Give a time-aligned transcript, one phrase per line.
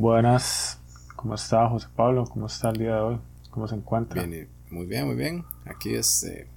[0.00, 0.80] Buenas,
[1.14, 2.24] ¿cómo está José Pablo?
[2.24, 3.18] ¿Cómo está el día de hoy?
[3.50, 4.24] ¿Cómo se encuentra?
[4.24, 5.44] Bien, muy bien, muy bien.
[5.66, 6.48] Aquí este,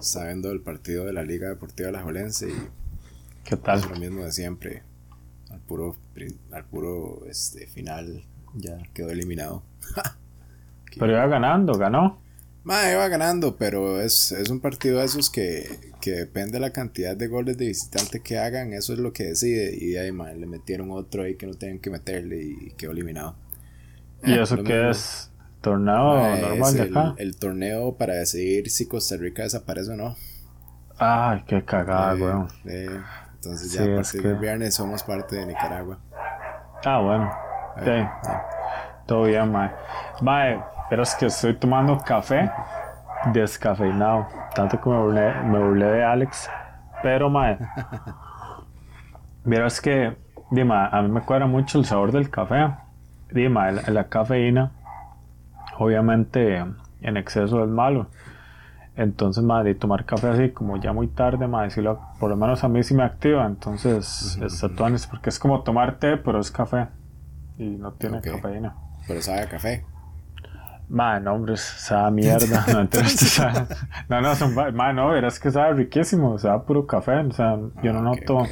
[0.00, 2.54] sabiendo el partido de la Liga Deportiva La Jolense y
[3.44, 3.80] ¿Qué tal?
[3.80, 4.84] es lo mismo de siempre.
[5.50, 5.96] Al puro,
[6.50, 8.24] al puro este, final
[8.54, 9.62] ya quedó eliminado.
[10.98, 12.16] Pero iba ganando, ganó.
[12.66, 16.70] Mae, va ganando, pero es, es un partido de esos que, que depende de la
[16.72, 19.72] cantidad de goles de visitante que hagan, eso es lo que decide.
[19.80, 23.36] Y ahí, mae, le metieron otro ahí que no tenían que meterle y quedó eliminado.
[24.24, 25.30] ¿Y Eh, eso qué es?
[25.60, 27.14] ¿Torneo Mae, normal es de el, acá?
[27.18, 30.16] el torneo para decidir si Costa Rica desaparece o no.
[30.98, 32.48] Ay, qué cagada, Eh, weón.
[32.64, 33.00] eh,
[33.36, 36.00] entonces Sí, ya a partir que- del viernes somos parte de Nicaragua.
[36.84, 37.30] Ah, bueno.
[37.84, 38.08] Sí, Eh,
[39.06, 39.70] todo bien, mae.
[40.20, 40.58] Mae,
[40.90, 42.50] pero es que estoy tomando café
[43.32, 44.26] descafeinado.
[44.54, 46.48] Tanto que me burlé, me burlé de Alex.
[47.02, 47.58] Pero, mae.
[49.44, 50.16] Mira, es que,
[50.50, 52.68] dime, a mí me cuadra mucho el sabor del café.
[53.30, 54.72] Dime, la, la cafeína,
[55.78, 56.64] obviamente,
[57.00, 58.06] en exceso es malo.
[58.96, 62.36] Entonces, mae, de tomar café así como ya muy tarde, mae, sí lo- por lo
[62.36, 63.44] menos a mí sí me activa.
[63.46, 66.88] Entonces, está tuanis, porque es como tomar té, pero es café.
[67.58, 68.74] Y no tiene cafeína.
[69.06, 69.84] Pero sabe a café.
[70.88, 72.64] Man, no, hombre, sabe a mierda.
[72.72, 73.40] No, entonces,
[74.08, 77.16] no, no, son, va- man, no, verás que sabe riquísimo, sabe a puro café.
[77.18, 78.48] O sea, yo no Ah, noto ok.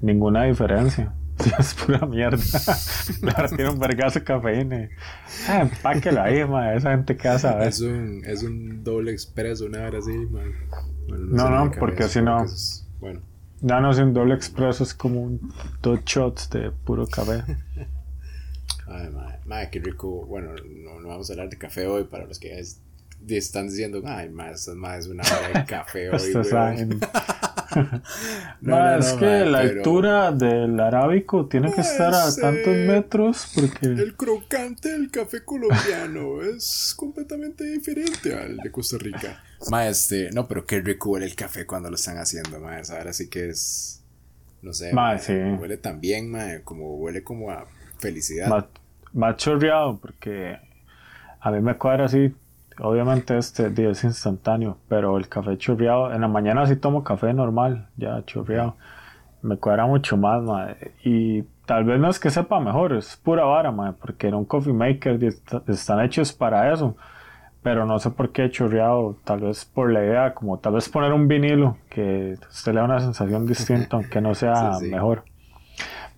[0.00, 1.12] ninguna diferencia.
[1.58, 2.36] Es pura mierda.
[3.36, 4.88] Ahora tiene un vergazo de cafeína.
[5.48, 7.68] Ah, empáquela ahí, man, esa gente que hace a ver.
[7.68, 10.52] Es un, es un doble expreso, una hora así, man.
[11.08, 13.20] Bueno, No, no, qué porque si no- es- Bueno,
[13.62, 15.40] No, no, si un doble expreso es como un
[15.80, 17.42] dos shots de puro café.
[18.86, 20.24] Ay, madre, madre, qué rico.
[20.26, 22.80] Bueno, no, no vamos a hablar de café hoy para los que es-
[23.28, 24.66] están diciendo, ay, madre es
[25.06, 26.16] una hora de café hoy.
[26.16, 26.46] Ustedes weón".
[26.50, 27.00] saben.
[28.60, 32.34] No, Ma, no, es que ma, la pero- altura del arábico tiene que estar a
[32.34, 33.86] tantos metros porque...
[33.86, 39.42] El crocante del café colombiano es completamente diferente al de Costa Rica.
[39.70, 42.76] Ma, este, no, pero qué rico huele el café cuando lo están haciendo, ma.
[42.90, 44.02] Ahora sí que es.
[44.60, 44.92] No sé.
[44.92, 45.32] Ma, sí.
[45.32, 47.66] Huele tan bien, ma, como huele como a
[48.02, 48.48] felicidad.
[48.48, 48.64] más,
[49.12, 50.58] más chorreado porque
[51.40, 52.34] a mí me cuadra así
[52.80, 57.32] obviamente este día es instantáneo pero el café chorreado en la mañana sí tomo café
[57.32, 58.76] normal ya chorreado
[59.42, 60.42] me cuadra mucho más
[61.04, 64.44] y tal vez no es que sepa mejor es pura vara mae, porque en un
[64.44, 65.18] coffee maker
[65.68, 66.96] están hechos para eso
[67.62, 71.12] pero no sé por qué chorreado tal vez por la idea como tal vez poner
[71.12, 74.90] un vinilo que usted le da una sensación distinta aunque no sea Sí, sí.
[74.90, 75.24] mejor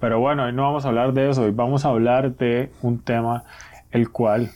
[0.04, 2.98] pero bueno, hoy no vamos a hablar de eso, hoy vamos a hablar de un
[2.98, 3.44] tema
[3.90, 4.50] el cual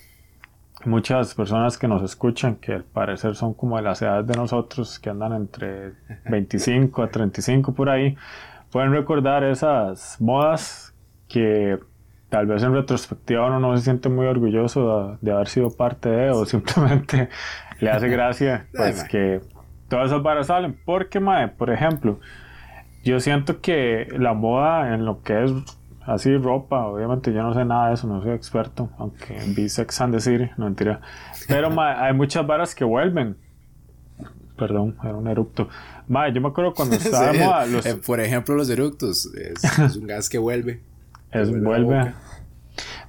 [0.85, 4.99] muchas personas que nos escuchan, que al parecer son como de las edades de nosotros,
[4.99, 5.93] que andan entre
[6.31, 8.15] 25 a 35 por ahí,
[8.71, 10.95] pueden recordar esas modas
[11.29, 11.79] que
[12.29, 16.31] tal vez en retrospectiva uno no se siente muy orgulloso de, haber sido parte de
[16.31, 17.31] o simplemente
[17.81, 19.41] le hace gracia pues que
[19.89, 20.79] todas esas varas salen.
[20.85, 22.21] Porque, mae, por ejemplo,
[23.05, 25.53] yo siento que la moda en lo que es
[26.07, 30.01] así ropa, obviamente yo no sé nada de eso, no soy experto, aunque vi Sex
[30.01, 31.01] and the City, no mentira.
[31.47, 33.37] Pero ma, hay muchas varas que vuelven.
[34.57, 35.69] Perdón, era un erupto.
[36.09, 39.27] Ma, yo me acuerdo cuando estaba Sí, moda, los, eh, por ejemplo, los eructos.
[39.35, 40.83] Es, es un gas que vuelve.
[41.31, 42.13] es- vuelve.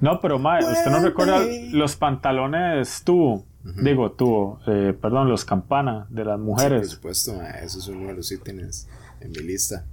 [0.02, 1.42] No, pero ma, usted no recuerda
[1.72, 3.46] los pantalones tubo,
[3.84, 6.90] digo tubo, eh, perdón, los campana de las Por mujeres.
[6.90, 8.90] supuesto, ma, eso es uno de los ítems
[9.22, 9.86] en mi lista.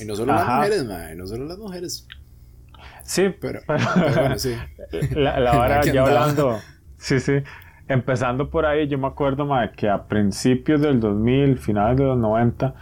[0.00, 2.06] Y no solo las mujeres, ma, no solo las mujeres.
[3.04, 4.54] Sí, Pero, pero, pero bueno, sí.
[5.14, 6.58] la, que ya hablando,
[6.98, 7.42] sí, sí,
[7.88, 12.18] empezando por ahí, yo me acuerdo ma, que a principios del 2000, finales de los
[12.18, 12.74] 90,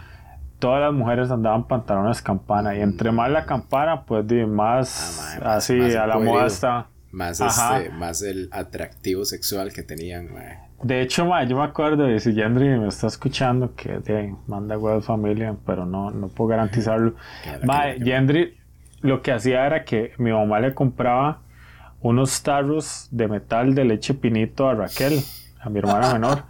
[0.59, 5.73] todas las mujeres andaban pantalones campana y entre más la campana, pues más Ah, así
[5.73, 6.87] más a la moda está.
[7.11, 10.41] Más, este, más el atractivo sexual que tenían, ma.
[10.83, 14.77] De hecho, ma, yo me acuerdo de si Yendri me está escuchando, que de, manda
[14.77, 17.13] web familia, pero no, no puedo garantizarlo.
[17.43, 18.57] Que la- Ma, que la- que la- Yendri
[19.01, 21.41] lo que hacía era que mi mamá le compraba
[22.01, 25.19] unos tarros de metal de leche pinito a Raquel,
[25.59, 26.43] a mi hermana menor.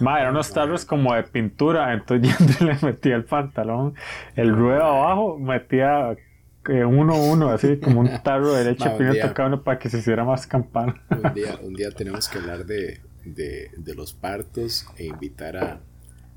[0.00, 3.94] Ma, eran unos tarros como de pintura, entonces Yendri le metía el pantalón,
[4.36, 6.14] el ruedo abajo, metía
[6.68, 9.98] eh, uno uno, así como un tarro de leche día- cada uno para que se
[9.98, 11.02] hiciera más campana.
[11.10, 15.80] Un día, un día tenemos que hablar de, de, de los partos e invitar a,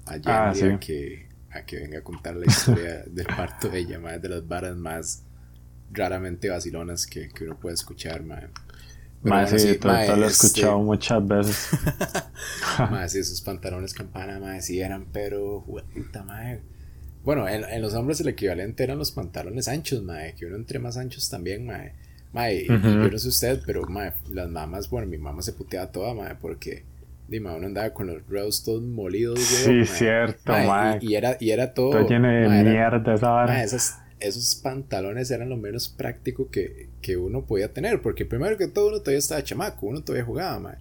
[0.06, 0.80] a Jenny Ah, a, sí.
[0.80, 4.76] que, a que venga a contar la historia del parto de ella, de las varas
[4.76, 5.24] más
[5.92, 8.42] raramente vacilonas que, que uno puede escuchar, ma.
[9.24, 11.70] Pero Ma, bueno, sí, sí, ma, lo he este, escuchado muchas veces.
[12.88, 15.64] ma, sí, esos pantalones campana, ma, sí eran, pero,
[15.94, 16.58] puta, ma.
[17.26, 20.80] Bueno, en, en los hombres el equivalente eran los pantalones anchos, ma, que uno entre
[20.80, 21.82] más anchos también, ma.
[22.32, 26.14] Mae, yo no sé usted, pero mae, las mamás, bueno, mi mamá se puteaba toda,
[26.14, 26.84] mae, porque
[27.28, 29.86] Dime, uno andaba con los reos todos molidos, güey.
[29.86, 31.92] Sí, cierto, mae, Y, era, y era todo.
[31.92, 33.64] Todo lleno de mierda esa hora.
[33.64, 38.02] esos pantalones eran lo menos práctico que, que, uno podía tener.
[38.02, 40.76] Porque primero que todo, uno todavía estaba chamaco, uno todavía jugaba, mae.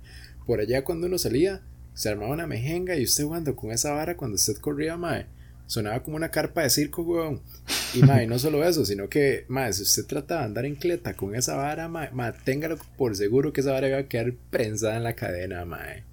[0.46, 1.62] Por allá, cuando uno salía,
[1.94, 5.26] se armaba una mejenga y usted jugando con esa vara, cuando usted corría, mae,
[5.66, 7.40] sonaba como una carpa de circo, weón.
[7.94, 11.14] Y mae, no solo eso, sino que, mae, si usted trataba de andar en cleta
[11.14, 14.96] con esa vara, mae, mae téngalo por seguro que esa vara iba a quedar prensada
[14.96, 16.04] en la cadena, mae.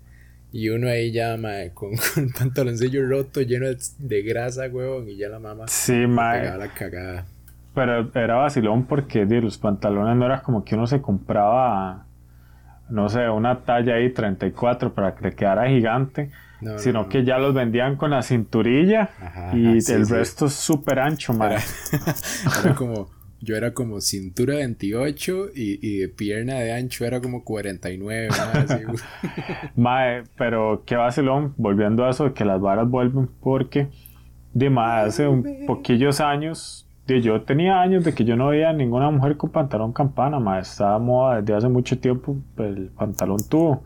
[0.53, 3.67] Y uno ahí ya, mae, con, con un pantaloncillo roto, lleno
[3.99, 6.57] de, grasa, weón, y ya la mamá sí, mae.
[6.57, 7.25] la cagada.
[7.73, 12.05] Pero era vacilón porque de, los pantalones no era como que uno se compraba,
[12.89, 16.31] no sé, una talla ahí 34 para que le quedara gigante,
[16.77, 19.09] sino que ya los vendían con la cinturilla
[19.53, 21.57] y el resto es súper ancho, mae.
[22.63, 23.09] era como
[23.41, 28.29] yo era como cintura 28 y, y de pierna de ancho era como 49.
[29.75, 33.87] mae, pero qué vacilón, volviendo a eso de que las varas vuelven, porque
[34.53, 38.73] de más hace un poquillos años, de, yo tenía años de que yo no veía
[38.73, 43.83] ninguna mujer con pantalón campana, mae, estaba moda desde hace mucho tiempo el pantalón tubo.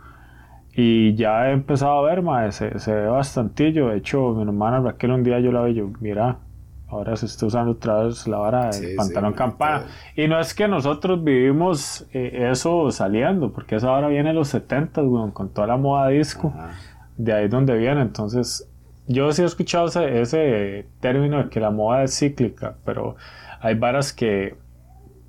[0.75, 3.89] Y ya he empezado a ver, mae, se, se ve bastantillo.
[3.89, 6.39] De hecho, mi hermana Raquel un día yo la vi, yo, mira,
[6.87, 9.85] Ahora se está usando otra vez la vara del pantalón campana.
[10.15, 14.49] Y no es que nosotros vivimos eh, eso saliendo, porque esa vara viene en los
[14.49, 15.01] 70,
[15.33, 16.53] con toda la moda disco.
[17.17, 18.01] De ahí es donde viene.
[18.01, 18.69] Entonces,
[19.07, 23.15] yo sí he escuchado ese, término de que la moda es cíclica, pero
[23.61, 24.55] hay varas que,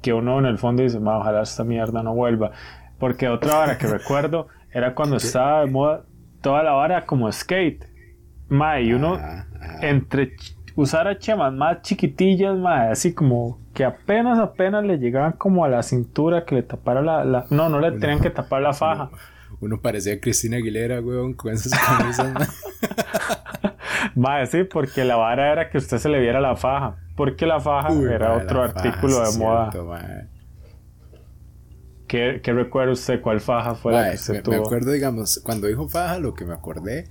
[0.03, 2.51] que uno en el fondo dice, ojalá esta mierda no vuelva.
[2.99, 6.05] Porque otra vara que recuerdo era cuando estaba de moda
[6.43, 7.87] toda la vara como skate.
[8.49, 9.19] Ma, y uno
[9.81, 10.37] entre
[10.75, 15.69] usar a chemas más chiquitillas, más así como que apenas, apenas le llegaban como a
[15.69, 17.47] la cintura, que le tapara la...
[17.49, 19.09] No, no le tenían que tapar la faja.
[19.61, 22.35] Uno, parecía Cristina Aguilera, weón, con esas camisas.
[24.15, 26.97] Mae, sí, porque la vara era que usted se le viera la faja.
[27.17, 29.71] Porque la faja era otro artículo de moda.
[32.07, 33.21] ¿Qué, ¿Qué, recuerda usted?
[33.21, 34.55] ¿Cuál faja fue la que usted me, tuvo?
[34.57, 37.09] Me acuerdo, digamos, cuando dijo faja, lo que me acordé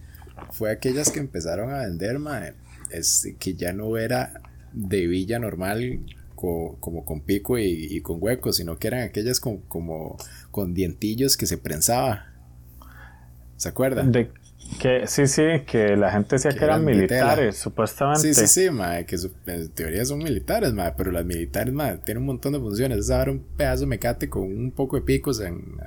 [0.51, 2.53] fue aquellas que empezaron a vender, mae
[2.91, 4.41] es que ya no era
[4.73, 6.01] de villa normal
[6.35, 10.17] como con pico y, con huecos, sino que eran aquellas con, como
[10.51, 12.27] con dientillos que se prensaba.
[13.57, 14.11] ¿Se acuerdan?
[14.11, 14.29] De,
[14.79, 18.33] que, sí, sí, que la gente decía que, eran, militares, supuestamente.
[18.33, 18.69] Sí, sí, sí,
[19.05, 19.17] que
[19.51, 21.73] en teoría son militares, pero las militares
[22.03, 22.97] tienen un montón de funciones.
[22.99, 25.77] Es ahora un pedazo de mecate con un poco de picos en,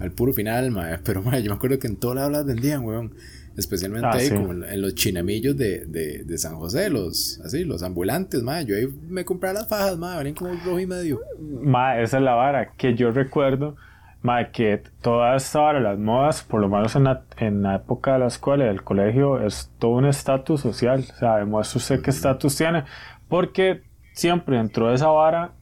[0.00, 3.14] al puro final, pero yo me acuerdo que en todas las las vendían, weón.
[3.56, 7.82] Especialmente ah, ahí, como en los chinamillos de, de, de, San José, los así, los
[7.82, 8.62] ambulantes, ma.
[8.62, 11.20] Yo ahí me compré las fajas, ma, venían como un rojo y medio.
[11.40, 13.74] Ma, esa es la vara que yo recuerdo,
[14.22, 18.14] ma, que toda esta vara, las modas, por lo menos en la, en la época
[18.14, 21.00] de la escuela y del colegio, es todo un estatus social.
[21.00, 22.84] O sea, demuestra usted qué estatus tiene.
[23.28, 23.82] Porque
[24.12, 25.52] siempre dentro de esa vara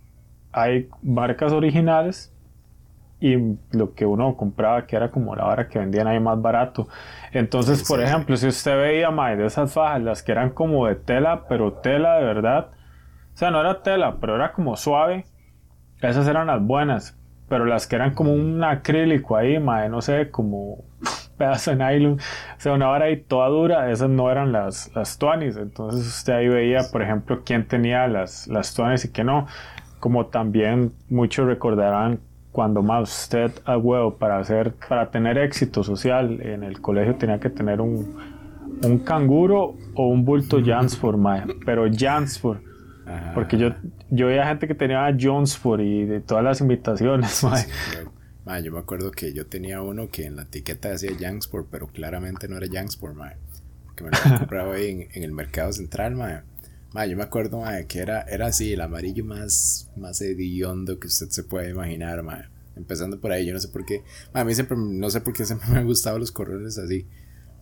[0.52, 2.32] hay marcas originales
[3.20, 3.36] y
[3.72, 6.88] lo que uno compraba que era como la vara que vendían ahí más barato.
[7.32, 10.96] Entonces, por ejemplo, si usted veía más de esas fajas, las que eran como de
[10.96, 12.68] tela, pero tela de verdad,
[13.34, 15.24] o sea, no era tela, pero era como suave,
[16.00, 17.15] esas eran las buenas.
[17.48, 20.84] Pero las que eran como un acrílico ahí, mae, no sé, como
[21.38, 25.18] pedazo de nylon, o sea, una vara ahí toda dura, esas no eran las, las
[25.18, 25.56] tuanis.
[25.56, 29.46] Entonces usted ahí veía, por ejemplo, quién tenía las, las tuanis y quién no.
[30.00, 32.20] Como también muchos recordarán
[32.56, 37.38] cuando más usted a huevo para hacer para tener éxito social en el colegio tenía
[37.38, 38.16] que tener un,
[38.82, 41.18] un canguro o un bulto Jansford,
[41.66, 42.60] pero Jansford
[43.34, 43.74] porque yo
[44.10, 47.40] yo veía gente que tenía Jonesford y de todas las invitaciones
[48.62, 52.48] yo me acuerdo que yo tenía uno que en la etiqueta decía Jansport pero claramente
[52.48, 53.16] no era Jansport
[53.94, 56.16] que me lo compraba ahí en, el mercado central
[57.04, 61.44] yo me acuerdo, que era, era así, el amarillo más, más hediondo que usted se
[61.44, 62.24] puede imaginar,
[62.74, 64.02] Empezando por ahí, yo no sé por qué.
[64.34, 67.06] a mí siempre, no sé por qué siempre me han gustado los corredores así.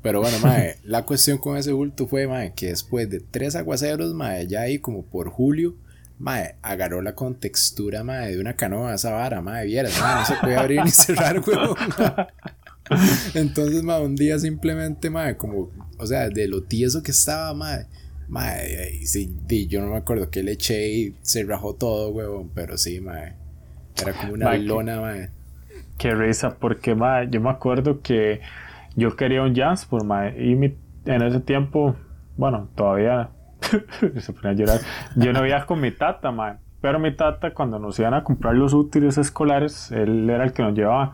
[0.04, 0.37] Pero bueno,
[0.84, 4.14] la cuestión con ese bulto fue, que después de tres aguaceros,
[4.46, 5.75] ya ahí como por julio,
[6.61, 10.90] agarró la contextura, de una canoa esa vara, madre, vieras, no se puede abrir ni
[10.92, 11.76] cerrar, huevón.
[13.32, 17.87] Entonces, un día simplemente, como, o sea, de lo tieso que estaba, madre
[18.28, 19.32] Mae, sí,
[19.68, 23.34] yo no me acuerdo que le eché y se rajó todo, huevón, pero sí, mae.
[24.00, 25.30] Era como una lona, mae.
[25.96, 28.40] Qué risa, porque, mae, yo me acuerdo que
[28.96, 31.96] yo quería un Jansport, mae, y en ese tiempo,
[32.36, 33.30] bueno, todavía
[34.16, 34.80] se ponía a llorar.
[35.16, 38.54] Yo no iba con mi tata, mae, pero mi tata cuando nos iban a comprar
[38.54, 41.12] los útiles escolares, él era el que nos llevaba.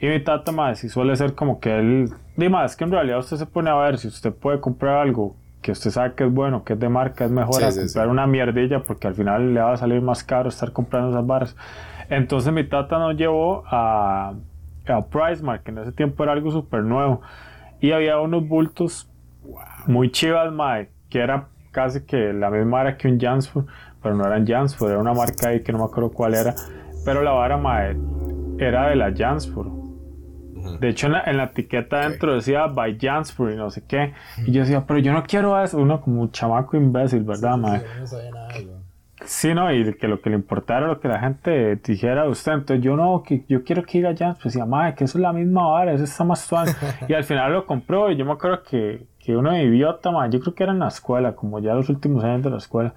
[0.00, 3.18] Y mi tata, más si suele ser como que él, dime, es que en realidad
[3.18, 6.32] usted se pone a ver si usted puede comprar algo que usted sabe que es
[6.32, 9.60] bueno, que es de marca, es mejor a comprar una mierdilla porque al final le
[9.60, 11.56] va a salir más caro estar comprando esas barras.
[12.08, 14.34] Entonces mi tata nos llevó a,
[14.92, 17.20] a Pricemark, que en ese tiempo era algo súper nuevo.
[17.80, 19.10] Y había unos bultos
[19.86, 23.66] muy chivas, mae, que era casi que la misma era que un Jansford,
[24.02, 26.54] pero no eran Jansford, era una marca ahí que no me acuerdo cuál era.
[27.04, 27.96] Pero la vara, mae,
[28.58, 29.78] era de la Jansford.
[30.80, 34.12] De hecho, en la, etiqueta dentro decía by Jansford y no sé qué.
[34.46, 35.78] Y yo decía, pero yo no quiero eso.
[35.78, 37.82] Uno como un chamaco imbécil, ¿verdad, mae?
[37.98, 38.48] no sabía nada
[39.24, 42.52] Sí, no, y que lo que le importara lo que la gente dijera de usted.
[42.52, 44.34] Entonces yo no, que yo quiero que ir allá.
[44.34, 46.72] Pues decía, madre, que eso es la misma vara, eso está más suave.
[47.08, 50.40] y al final lo compró y yo me acuerdo que, que uno idiota, madre, yo
[50.40, 52.94] creo que era en la escuela, como ya los últimos años de la escuela.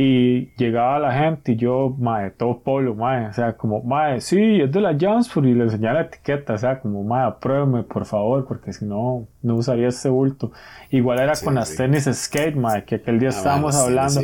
[0.00, 4.60] Y llegaba la gente y yo, madre, todo polo, madre, o sea, como, madre, sí,
[4.60, 8.04] es de la Jansford y le enseñaba la etiqueta, o sea, como, madre, apruébeme, por
[8.04, 10.52] favor, porque si no, no usaría este bulto.
[10.90, 14.20] Igual era con las tenis skate, madre, que aquel día ah, estábamos hablando.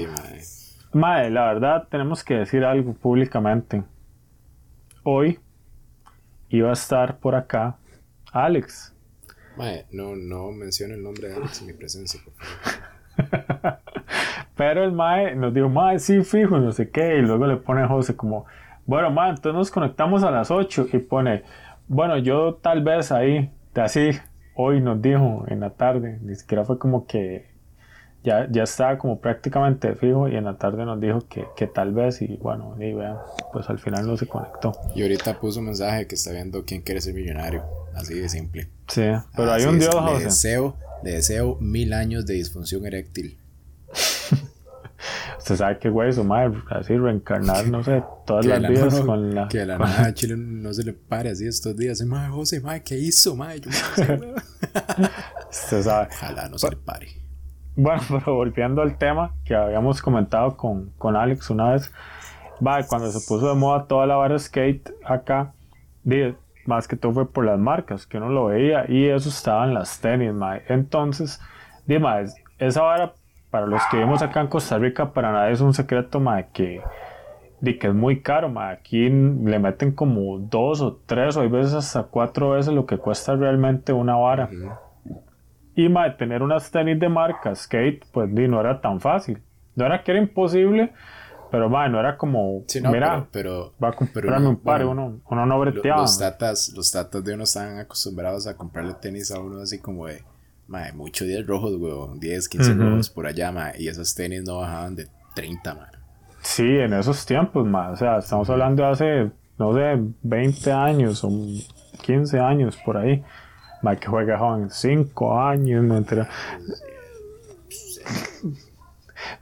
[0.95, 3.83] Madre, la verdad, tenemos que decir algo públicamente.
[5.03, 5.41] Hoy
[6.51, 7.77] iba a estar por acá
[8.33, 8.95] Alex.
[9.57, 13.79] Madre, no, no mencione el nombre de Alex en mi presencia, por favor.
[14.57, 17.19] Pero el Mae nos dijo, Mae, sí, fijo, no sé qué.
[17.19, 18.47] Y luego le pone a José como,
[18.87, 20.89] bueno, Mae, entonces nos conectamos a las 8.
[20.93, 21.43] Y pone,
[21.89, 24.11] bueno, yo tal vez ahí, así,
[24.55, 26.21] hoy nos dijo en la tarde.
[26.23, 27.53] Ni siquiera fue como que
[28.25, 31.93] ya, ya estaba como prácticamente fijo y en la tarde nos dijo que, que tal
[31.93, 33.19] vez y bueno, y vean,
[33.53, 34.73] pues al final no se conectó.
[34.95, 37.63] Y ahorita puso un mensaje que está viendo quién quiere ser millonario,
[37.95, 38.71] así de simple.
[38.89, 39.03] Sí,
[39.37, 43.39] pero hay un dios, Le deseo, le deseo mil años de disfunción eréctil.
[45.39, 49.49] Usted sabe que güey, su madre, así reencarnar, no sé, todas las vidas con la.
[49.49, 52.01] Que la nada Chile no se le pare así estos días.
[52.07, 53.61] Madre, José, madre, ¿qué hizo, madre?
[53.61, 53.71] Yo
[55.51, 56.09] Usted sabe.
[56.11, 57.24] Ojalá no se le pare.
[57.77, 61.93] Bueno, pero volviendo al tema que habíamos comentado con, con Alex una vez,
[62.65, 65.53] va, cuando se puso de moda toda la vara skate acá,
[66.67, 69.75] más que todo fue por las marcas, que uno lo veía y eso estaba en
[69.75, 70.33] las tenis.
[70.69, 71.41] Entonces,
[71.87, 72.09] dime,
[72.59, 73.13] esa vara,
[73.51, 76.83] para los que vivimos acá en Costa Rica, para nadie es un secreto, ma, que,
[77.61, 78.53] de que es muy caro.
[78.61, 82.99] Aquí le meten como dos o tres o hay veces hasta cuatro veces lo que
[82.99, 84.49] cuesta realmente una vara.
[85.77, 89.43] Y ma, tener unas tenis de marca skate, pues no era tan fácil.
[89.75, 90.93] No era que era imposible,
[91.51, 95.59] pero ma, no era como, mira, pero, va a comprarme un par, uno, uno no
[95.59, 96.03] breteaba.
[96.03, 100.07] Los tatas, los tatas de uno estaban acostumbrados a comprarle tenis a uno así como
[100.07, 100.23] de,
[100.69, 104.59] ma, mucho 10 rojos, weón, 10, 15 rojos por allá, ma, y esas tenis no
[104.59, 105.89] bajaban de 30, ma.
[106.41, 111.25] Sí, en esos tiempos, ma, o sea, estamos hablando de hace, no sé, 20 años
[111.25, 111.31] o
[112.03, 113.25] 15 años por ahí
[113.99, 116.03] que juega joven 5 años, no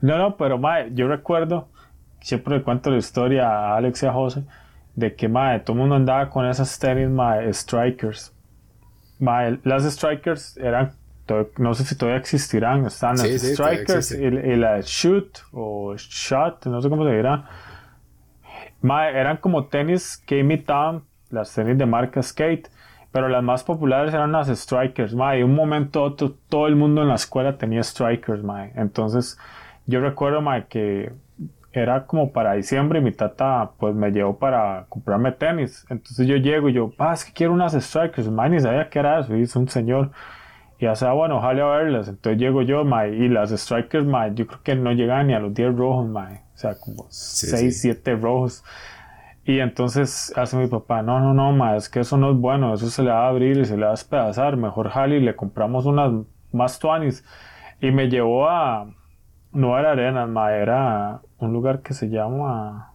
[0.01, 1.67] No, no, pero mae, yo recuerdo,
[2.21, 4.43] siempre le cuento la historia a Alex y a José,
[4.95, 8.33] de que mae, todo el mundo andaba con esas tenis mae, strikers.
[9.19, 10.93] Mae, las strikers eran,
[11.57, 16.89] no sé si todavía existirán, están las strikers y, la shoot o shot, no sé
[16.89, 17.45] cómo se dirá.
[18.81, 22.69] Mae, eran como tenis que imitaban las tenis de marca skate
[23.13, 25.43] pero las más populares eran las strikers, mae.
[25.43, 28.71] Un momento otro, todo el mundo en la escuela tenía strikers, mae.
[28.75, 29.37] Entonces,
[29.85, 31.13] yo recuerdo, mae, que
[31.71, 35.85] era como para diciembre y mi tata, pues, me llevó para comprarme tenis.
[35.91, 39.19] Entonces yo llego y yo, es que quiero unas strikers, mae, ni sabía qué era
[39.19, 39.35] eso.
[39.35, 40.09] Y dice un señor,
[40.79, 42.07] y ya sea, bueno, ojalá a verlas.
[42.07, 45.75] Entonces llego yo, y las strikers, yo creo que no llegaban ni a los 10
[45.75, 46.41] rojos, mae.
[46.55, 48.63] O sea, como 6, 7 rojos.
[49.45, 52.73] Y entonces hace mi papá, no, no, no, ma, es que eso no es bueno,
[52.73, 55.35] eso se le va a abrir y se le va a despedazar, mejor Jali, le
[55.35, 56.13] compramos unas
[56.53, 57.25] más tuanis.
[57.81, 58.87] Y me llevó a,
[59.51, 62.93] no era Arenas, ma, era un lugar que se llama,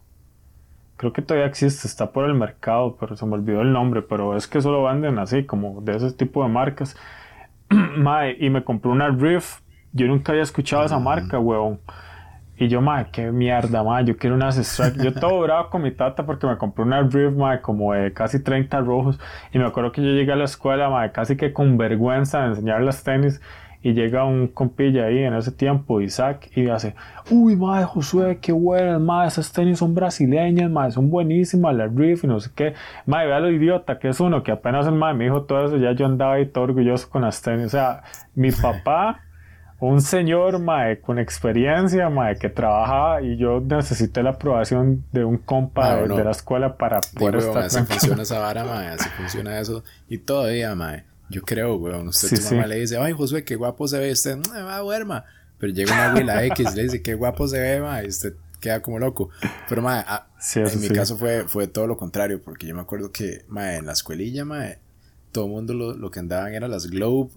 [0.96, 4.34] creo que todavía existe, está por el mercado, pero se me olvidó el nombre, pero
[4.34, 6.96] es que solo venden así, como de ese tipo de marcas.
[7.96, 9.60] ma, y me compré una Riff,
[9.92, 11.80] yo nunca había escuchado esa marca, weón.
[12.60, 15.02] Y yo, madre, qué mierda, madre, yo quiero unas strikes.
[15.04, 18.42] Yo todo bravo con mi tata porque me compré una Rift, madre, como de casi
[18.42, 19.20] 30 rojos.
[19.52, 22.48] Y me acuerdo que yo llegué a la escuela, madre, casi que con vergüenza de
[22.48, 23.40] enseñar las tenis.
[23.80, 26.96] Y llega un compilla ahí en ese tiempo, Isaac, y hace,
[27.30, 32.24] uy, madre, Josué, qué buenas, madre, esas tenis son brasileñas, madre, son buenísimas, las Rift
[32.24, 32.74] y no sé qué.
[33.06, 35.76] Madre, vea lo idiota que es uno, que apenas el madre me dijo todo eso,
[35.76, 37.66] ya yo andaba ahí todo orgulloso con las tenis.
[37.66, 38.02] O sea,
[38.34, 39.20] mi papá
[39.80, 45.38] un señor, mae, con experiencia, mae, que trabajaba y yo necesité la aprobación de un
[45.38, 49.84] compa de, la escuela para poder estar así funciona esa vara, mae, así funciona eso.
[50.08, 53.54] Y todavía, mae, yo creo, weón, usted sí, tu mamá le dice, ay, Josué, qué
[53.54, 55.24] guapo se ve usted, no, va, duerma.
[55.58, 58.82] Pero llega una abuela X le dice, qué guapo se ve, mae, y usted queda
[58.82, 59.30] como loco.
[59.68, 60.04] Pero, mae,
[60.56, 63.86] en mi caso fue, fue todo lo contrario, porque yo me acuerdo que, mae, en
[63.86, 64.80] la escuelilla, mae,
[65.30, 67.30] todo el mundo lo, lo que andaban eran las Globe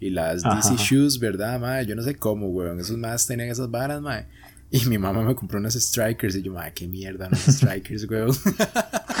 [0.00, 1.84] y las DC Shoes, ¿verdad, mae?
[1.86, 2.78] Yo no sé cómo, weón.
[2.80, 4.26] Esos más tenían esas varas, mae.
[4.70, 8.30] Y mi mamá me compró unos strikers y yo, mae, qué mierda, unos strikers, weón.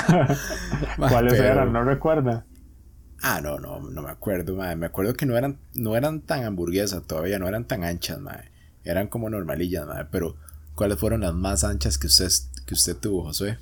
[0.96, 1.72] ¿Cuáles eran?
[1.72, 2.44] No recuerda.
[3.20, 4.76] Ah, no, no, no me acuerdo, mae.
[4.76, 8.50] Me acuerdo que no eran, no eran tan hamburguesas todavía, no eran tan anchas, mae.
[8.84, 10.04] Eran como normalillas, mae.
[10.10, 10.36] Pero,
[10.74, 12.28] ¿cuáles fueron las más anchas que usted,
[12.66, 13.58] que usted tuvo, Josué?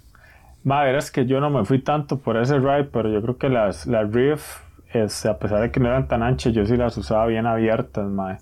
[0.64, 3.48] Mae, es que yo no me fui tanto por ese ride, pero yo creo que
[3.48, 6.96] las, las Riff este, a pesar de que no eran tan anchas, yo sí las
[6.96, 8.38] usaba bien abiertas, mae.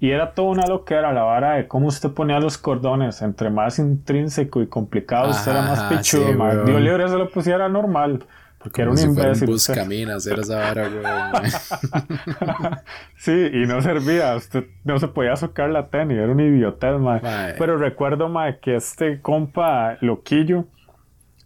[0.00, 3.22] Y era todo una loquera la vara de cómo usted ponía los cordones.
[3.22, 6.64] Entre más intrínseco y complicado, usted era más pichudo, sí, mae.
[6.64, 8.24] Dios libre se lo pusiera normal.
[8.58, 9.48] Porque era un imbécil.
[9.48, 11.50] Bus caminas, era esa vara, güey.
[13.16, 14.36] sí, y no servía.
[14.36, 16.18] Usted no se podía socar la tenis.
[16.18, 17.54] Era un idiotez, mae.
[17.58, 20.64] Pero recuerdo, mae, que este compa loquillo,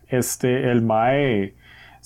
[0.09, 1.56] este, el mae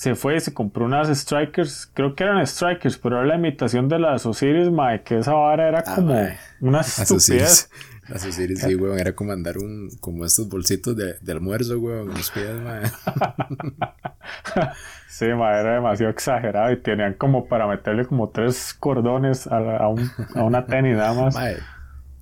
[0.00, 3.87] se fue y se compró unas Strikers, creo que eran Strikers, pero era la imitación
[3.87, 6.26] de las Osiris, mae, que esa vara era ah, como
[6.62, 7.69] una estupidez.
[8.09, 12.12] Las Osiris, sí, weón, era como andar un, como estos bolsitos de, de almuerzo, weón,
[12.12, 12.90] en los pies, mae.
[15.11, 19.88] sí, mae, era demasiado exagerado y tenían como para meterle como tres cordones a, a,
[19.88, 21.35] un, a una tenis nada más.
[21.35, 21.59] Mae,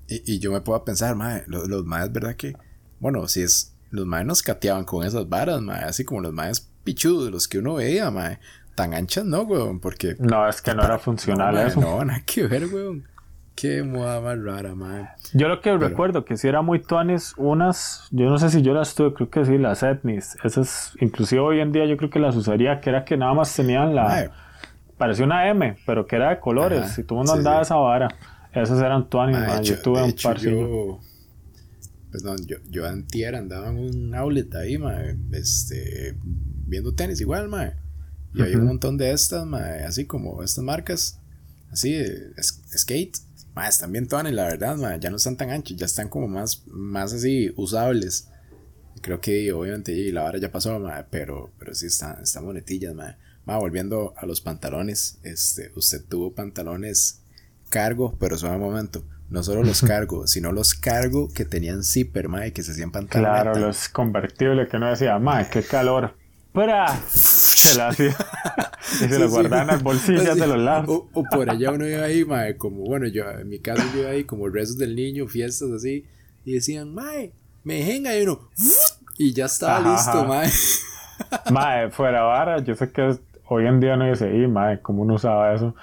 [0.08, 2.54] y, y yo me puedo pensar, mae, los, los maes, ¿verdad que?
[2.99, 6.68] Bueno, si es, los maes nos cateaban con esas varas, mae, así como los maes
[6.88, 8.38] pichudos, los que uno veía, mae.
[8.75, 10.16] Tan anchas no, weón, porque...
[10.18, 11.80] No, es que no era funcional no, eso.
[11.83, 13.04] No, nada que ver, weón.
[13.54, 15.07] Qué moda más rara, mae.
[15.35, 18.72] Yo lo que recuerdo que si era muy tuanes, unas, yo no sé si yo
[18.72, 20.38] las tuve, creo que sí, las etnis.
[20.42, 23.55] Esas, inclusive hoy en día yo creo que las usaría, que era que nada más
[23.55, 24.33] tenían la...
[24.96, 26.98] Parecía una M, pero que era de colores.
[26.98, 28.09] y todo el mundo andaba esa vara.
[28.55, 29.62] Esas eran tuanes, mae.
[29.62, 30.38] Yo tuve un par.
[30.38, 31.01] Yo,
[32.11, 36.16] perdón, yo, yo antier andaba en un outlet ahí, mae, este,
[36.68, 37.74] viendo tenis igual, mae.
[38.35, 41.18] Y hay un montón de estas, mae, así como estas marcas,
[41.72, 41.96] así,
[42.76, 43.18] skate,
[43.54, 46.28] mae, están bien todas, la verdad, mae, ya no están tan anchos, ya están como
[46.28, 48.28] más, más así, usables.
[49.00, 53.16] Creo que obviamente la vara ya pasó, mae, pero, pero sí están, están bonetillas, mae.
[53.46, 53.59] mae.
[53.59, 57.22] volviendo a los pantalones, este, usted tuvo pantalones
[57.70, 59.04] cargo, pero solo un momento.
[59.31, 63.42] No solo los cargo, sino los cargo que tenían zipper, mae, que se hacían pantalones.
[63.42, 66.14] Claro, los convertibles que no decía, mae, qué calor.
[67.07, 68.16] Se la hacía.
[68.94, 71.05] y se lo guardaban en las bolsillas de los lados.
[71.12, 74.11] O, por allá uno iba ahí, mae, como, bueno, yo en mi caso yo iba
[74.11, 76.07] ahí como rezos del niño, fiestas así,
[76.44, 77.33] y decían, mae,
[77.64, 78.49] me jenga, y uno,
[79.18, 80.49] y ya estaba listo, mae.
[81.53, 83.16] mae, fuera vara, yo sé que
[83.49, 85.75] hoy en día no dice, y mae, ¿cómo uno usaba eso?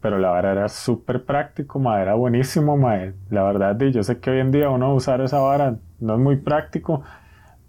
[0.00, 3.14] Pero la vara era súper práctico, mae, era buenísimo, mae.
[3.30, 6.36] La verdad, yo sé que hoy en día uno usar esa vara no es muy
[6.36, 7.02] práctico,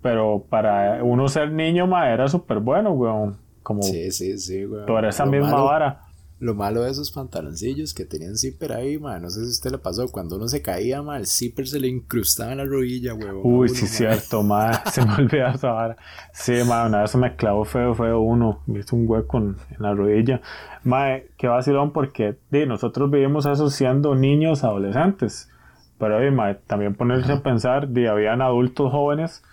[0.01, 3.37] pero para uno ser niño, ma, era súper bueno, weón.
[3.63, 4.85] Como sí, sí, sí, weón.
[4.87, 6.01] Por esa misma vara.
[6.39, 9.77] Lo malo de esos pantaloncillos que tenían zipper ahí, ma, no sé si usted le
[9.77, 13.41] pasó, cuando uno se caía, ma, el zipper se le incrustaba en la rodilla, weón.
[13.43, 15.97] Uy, sí, cierto, ma, se me olvidó esa vara.
[16.33, 19.93] Sí, ma, una vez me clavó feo, feo uno, me hizo un hueco en, la
[19.93, 20.41] rodilla.
[20.83, 25.47] Ma, qué vacilón porque di, nosotros vivimos eso siendo niños, adolescentes.
[25.99, 29.43] Pero ma, también ponerse a pensar, di, habían adultos jóvenes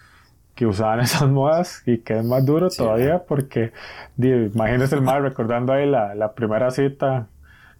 [0.58, 3.72] que usaban esas modas y que es más duro todavía porque
[4.18, 7.28] imagínese el mae recordando ahí la, la, primera cita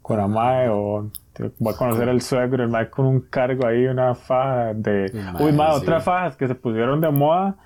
[0.00, 1.10] con la mae o
[1.66, 5.10] va a conocer el suegro, el mae con un cargo ahí, una faja de...
[5.40, 7.56] Uy, mae, otras fajas que se pusieron de moda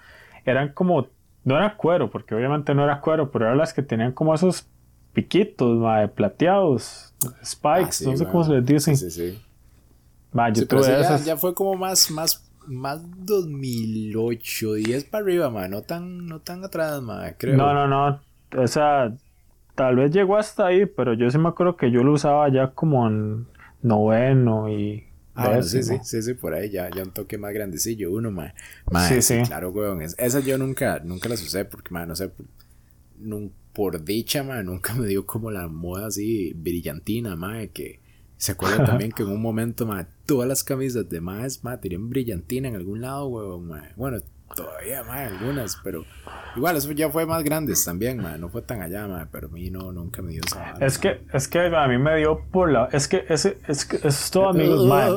[0.46, 1.08] eran como,
[1.44, 4.66] no era cuero, porque obviamente no era cuero, pero eran las que tenían como esos
[5.12, 8.96] piquitos, mae, plateados, spikes, ah, no sé cómo se les dice.
[8.96, 9.42] Sí, sí.
[10.54, 11.24] yo tuve esas...
[11.26, 16.64] ya, fue como más, más más 2008, 10 para arriba, ma, no tan, no tan
[16.64, 17.56] atrás, ma, creo.
[17.56, 18.20] No, no, no,
[18.56, 19.14] o sea,
[19.74, 22.68] tal vez llegó hasta ahí, pero yo sí me acuerdo que yo lo usaba ya
[22.68, 23.46] como en
[23.82, 25.06] noveno y...
[25.34, 28.52] Ah, sí, sí, sí, sí, por ahí ya, ya un toque más grandecillo, uno, ma.
[29.08, 30.02] sí, sí, Claro, weón.
[30.02, 32.30] Esa yo nunca, nunca las usé porque, ma, no sé,
[33.72, 38.01] por dicha, ma, nunca me dio como la moda así brillantina, ma, que
[38.42, 42.10] ¿Se acuerdan también que en un momento, ma, todas las camisas de más, ma, tenían
[42.10, 43.84] brillantina en algún lado, ma?
[43.94, 44.18] Bueno,
[44.56, 46.04] todavía, mae, algunas, pero
[46.56, 49.92] igual eso ya fue más grandes también, no fue tan allá, pero a mí no,
[49.92, 53.06] nunca me dio esa Es que, es que a mí me dio por la, es
[53.06, 55.12] que ese, es que es todo amigos, mae.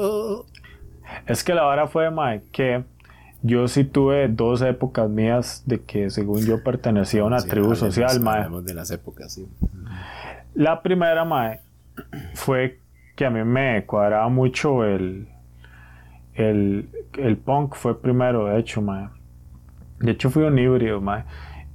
[1.26, 2.84] Es que la vara fue, mae, que
[3.42, 8.20] yo sí tuve dos épocas mías de que según yo pertenecía a una tribu social,
[8.20, 8.48] mae.
[8.62, 9.48] de las épocas, sí.
[10.54, 11.62] La primera, mae,
[12.36, 12.85] fue
[13.16, 15.28] que a mí me cuadraba mucho el,
[16.34, 19.08] el, el punk, fue primero, de hecho, mae.
[20.00, 21.24] De hecho, fui un híbrido, mae.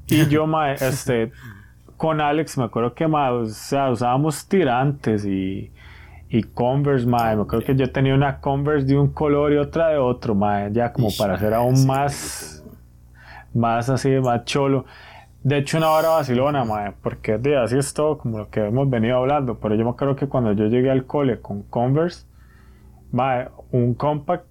[0.07, 1.33] Y yo, mae, este,
[1.97, 5.73] con Alex, me acuerdo que, mae, o sea, usábamos tirantes y,
[6.29, 7.37] y Converse, mae.
[7.37, 10.71] Me acuerdo que yo tenía una Converse de un color y otra de otro, mae,
[10.73, 12.63] ya como para hacer aún más,
[13.55, 14.85] más así, más cholo.
[15.43, 18.91] De hecho, una hora vacilona, mae, porque de, así es todo como lo que hemos
[18.91, 19.59] venido hablando.
[19.59, 22.27] Pero yo me acuerdo que cuando yo llegué al cole con Converse,
[23.11, 24.45] mae, un compact,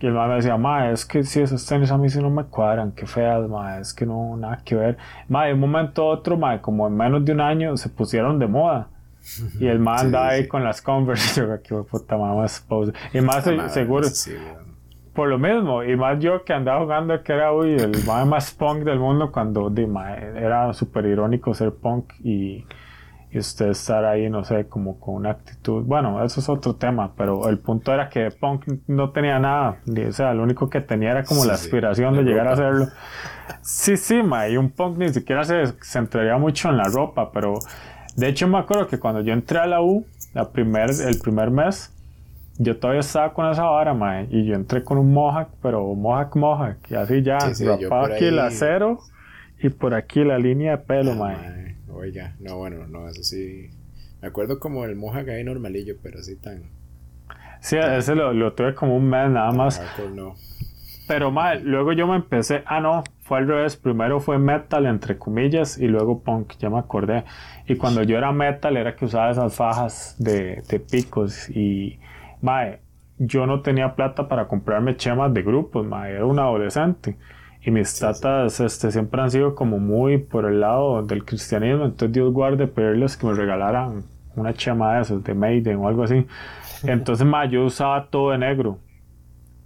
[0.00, 2.30] y el mae me decía, mae, es que si esos tenis a mí sí no
[2.30, 4.98] me cuadran, qué feas, mae, es que no, nada que ver.
[5.28, 8.38] Mae, de un momento a otro, mae, como en menos de un año se pusieron
[8.38, 8.88] de moda.
[9.58, 12.66] Y el man anda ahí con las Converse, yo, qué puta más
[13.12, 14.06] Y más seguro.
[15.14, 17.92] Por lo mismo, y más yo que andaba jugando que era uy, el
[18.26, 19.86] más punk del mundo cuando di,
[20.36, 22.66] era súper irónico ser punk y,
[23.30, 25.84] y, usted estar ahí, no sé, como con una actitud.
[25.84, 30.12] Bueno, eso es otro tema, pero el punto era que punk no tenía nada, o
[30.12, 32.88] sea, lo único que tenía era como la aspiración de llegar a hacerlo.
[33.62, 37.54] Sí, sí, ma, y un punk ni siquiera se centraría mucho en la ropa, pero
[38.16, 41.50] de hecho me acuerdo que cuando yo entré a la U, la primer, el primer
[41.52, 41.93] mes,
[42.58, 46.36] yo todavía estaba con esa vara, mae, y yo entré con un Mohawk, pero Mohawk
[46.36, 49.00] Mohawk, y así ya, sí, aquí el acero
[49.58, 51.76] y por aquí la línea de pelo, ah, mae.
[51.88, 53.70] Oiga, no, bueno, no, eso sí.
[54.20, 56.64] Me acuerdo como el Mohawk ahí normalillo, pero así tan.
[57.60, 59.80] Sí, ese lo, lo, tuve como un mes nada más.
[60.14, 60.34] no.
[61.06, 65.18] Pero mae, luego yo me empecé, ah no, fue al revés, primero fue metal entre
[65.18, 67.24] comillas y luego punk, ya me acordé.
[67.66, 71.98] Y cuando yo era metal era que usaba esas fajas de, de picos y
[72.44, 72.80] mae,
[73.18, 77.16] yo no tenía plata para comprarme chemas de grupos, mae, era un adolescente.
[77.62, 82.12] Y mis tatas Este, siempre han sido como muy por el lado del cristianismo, entonces
[82.12, 84.04] Dios guarde pedirles que me regalaran
[84.36, 86.26] una chema de esas, de Maiden o algo así.
[86.82, 88.78] Entonces, mae, yo usaba todo de negro,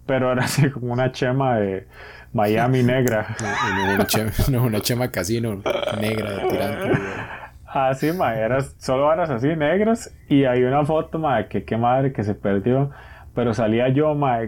[0.06, 1.88] pero era así como una chema de
[2.32, 3.34] Miami negra.
[3.40, 4.30] No, una, chema,
[4.62, 5.60] una chema casino
[6.00, 7.00] negra de tirante.
[7.70, 8.32] Ah, sí, ma,
[8.78, 12.90] solo varas así negras y hay una foto, ma, que qué madre que se perdió,
[13.34, 14.38] pero salía yo, ma,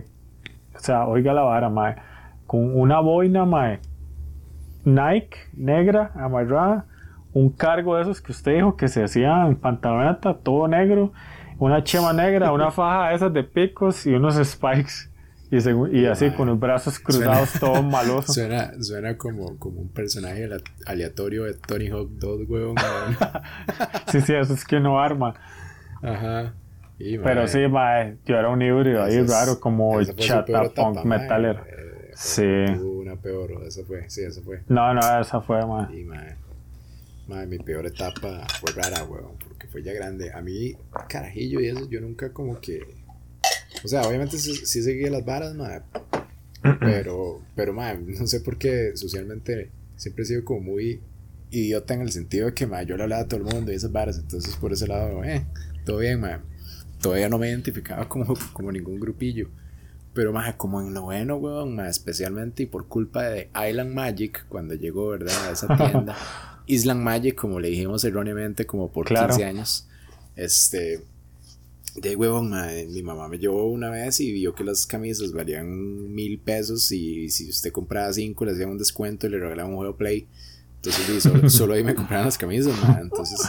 [0.75, 2.03] o sea, oiga la vara,
[2.47, 3.79] con una boina, ma,
[4.87, 6.87] Nike negra, amarrada,
[7.35, 11.13] un cargo de esos que usted dijo que se hacía en pantaloneta, todo negro,
[11.59, 15.10] una chema negra, una faja de esas de picos y unos spikes.
[15.51, 18.33] Y, así con los brazos cruzados, todo maloso.
[18.33, 20.49] Suena, suena como, como un personaje
[20.87, 22.77] aleatorio de Tony Hawk 2, weón.
[24.13, 25.35] sí, sí, eso es que no arma.
[26.03, 26.55] Ajá.
[26.99, 31.57] Pero sí, mae, yo era un híbrido ahí raro, como chata punk metaler.
[31.67, 32.43] Eh, sí.
[32.43, 34.63] Una peor, esa fue, sí, esa fue.
[34.69, 35.87] No, no, esa fue, mae.
[35.89, 36.37] Sí, mae.
[37.27, 40.33] Mae, mi peor etapa fue rara, weón, porque fue ya grande.
[40.33, 40.77] A mí,
[41.09, 42.83] carajillo y eso, yo nunca como que
[43.85, 45.83] o sea, obviamente sí, sí seguía las varas, madre.
[46.81, 51.01] Pero, pero, madre, no sé por qué socialmente siempre he sido como muy
[51.51, 53.77] idiota en el sentido de que, madre, yo le hablaba a todo el mundo y
[53.77, 54.19] esas varas.
[54.19, 55.47] Entonces, por ese lado, eh,
[55.87, 56.41] todo bien, madre.
[57.01, 59.49] Todavía no me identificaba como, como ningún grupillo.
[60.13, 64.45] Pero, más como en lo bueno, weón, más especialmente y por culpa de Island Magic,
[64.49, 65.49] cuando llegó, ¿verdad?
[65.49, 66.17] A esa tienda.
[66.67, 69.89] Island Magic, como le dijimos erróneamente, como por 15 años.
[70.37, 71.03] Este,
[71.97, 72.53] de huevón,
[72.93, 77.29] mi mamá me llevó una vez y vio que las camisas valían mil pesos y
[77.31, 80.29] si usted compraba cinco le hacían un descuento y le regalaban un juego Play.
[80.77, 81.23] Entonces
[81.53, 83.41] solo, ahí me compraban las camisas, Entonces,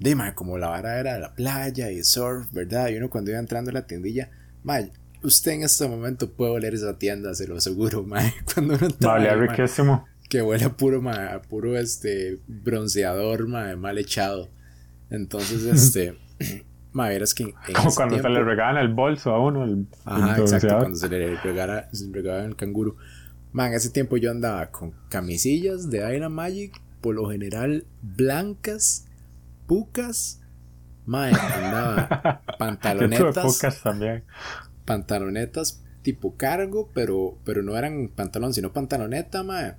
[0.00, 2.88] de como la vara era de la playa y surf, ¿verdad?
[2.88, 4.30] Y uno cuando iba entrando a la tiendilla,
[4.62, 4.80] ma,
[5.22, 8.20] usted en este momento puede oler esa tienda, se lo aseguro, ma.
[8.52, 10.06] Cuando uno entra, vale, riquísimo.
[10.28, 14.48] Que huele a puro, ma, puro este bronceador, ma, mal echado.
[15.10, 16.16] Entonces, este
[16.94, 17.54] es que.
[17.76, 19.64] Como cuando se le regalan el bolso a uno.
[19.64, 22.96] El, Ajá, exacto, cuando se le regala, se el canguro.
[23.52, 29.06] Man, ese tiempo yo andaba con camisillas de Iron Magic, por lo general blancas,
[29.66, 30.40] pucas.
[31.06, 33.44] Man, andaba pantalonetas.
[33.44, 34.24] pucas también.
[34.84, 39.76] Pantalonetas tipo cargo, pero, pero no eran pantalón, sino pantaloneta, man.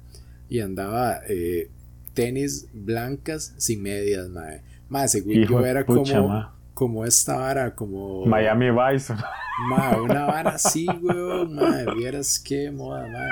[0.48, 1.70] Y andaba eh,
[2.14, 4.62] tenis blancas sin medias, man.
[4.90, 6.04] Más seguro yo era como
[6.80, 8.26] como esta vara, como.
[8.26, 9.14] Miami Vice.
[9.68, 13.28] Ma, una vara así, weón, ma, vieras qué moda, ma.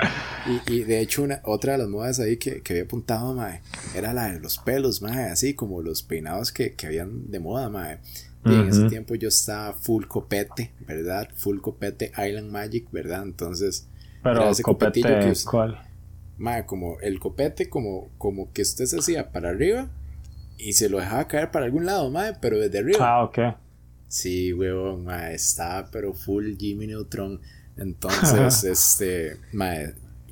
[0.66, 3.58] Y, y de hecho, una, otra de las modas ahí que, que había apuntado, ma,
[3.94, 7.70] era la de los pelos, ma, así como los peinados que, que habían de moda,
[7.70, 7.96] ma.
[8.44, 11.28] Y en ese tiempo yo estaba full copete, ¿verdad?
[11.34, 13.22] Full copete Island Magic, ¿verdad?
[13.22, 13.88] Entonces.
[14.22, 15.80] Pero ese copete, que ¿cuál?
[16.36, 19.88] Ma, como el copete, como, como que usted se hacía para arriba
[20.58, 22.98] y se lo dejaba caer para algún lado, ma, pero desde arriba.
[23.00, 23.38] Ah, ok.
[24.08, 27.40] Sí, huevón, ma, estaba pero full Jimmy Neutron.
[27.76, 29.74] Entonces, este, ma,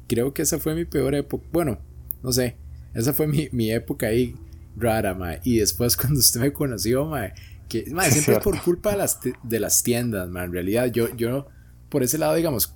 [0.09, 1.45] creo que esa fue mi peor época.
[1.53, 1.79] Bueno,
[2.23, 2.57] no sé,
[2.95, 4.35] esa fue mi, mi época ahí
[4.77, 5.37] rara, ma.
[5.45, 7.33] Y después cuando usted me conoció, ma,
[7.69, 10.45] que, ma, siempre es por culpa de las, de las tiendas, ma.
[10.45, 11.47] En realidad, yo, yo,
[11.89, 12.75] por ese lado, digamos,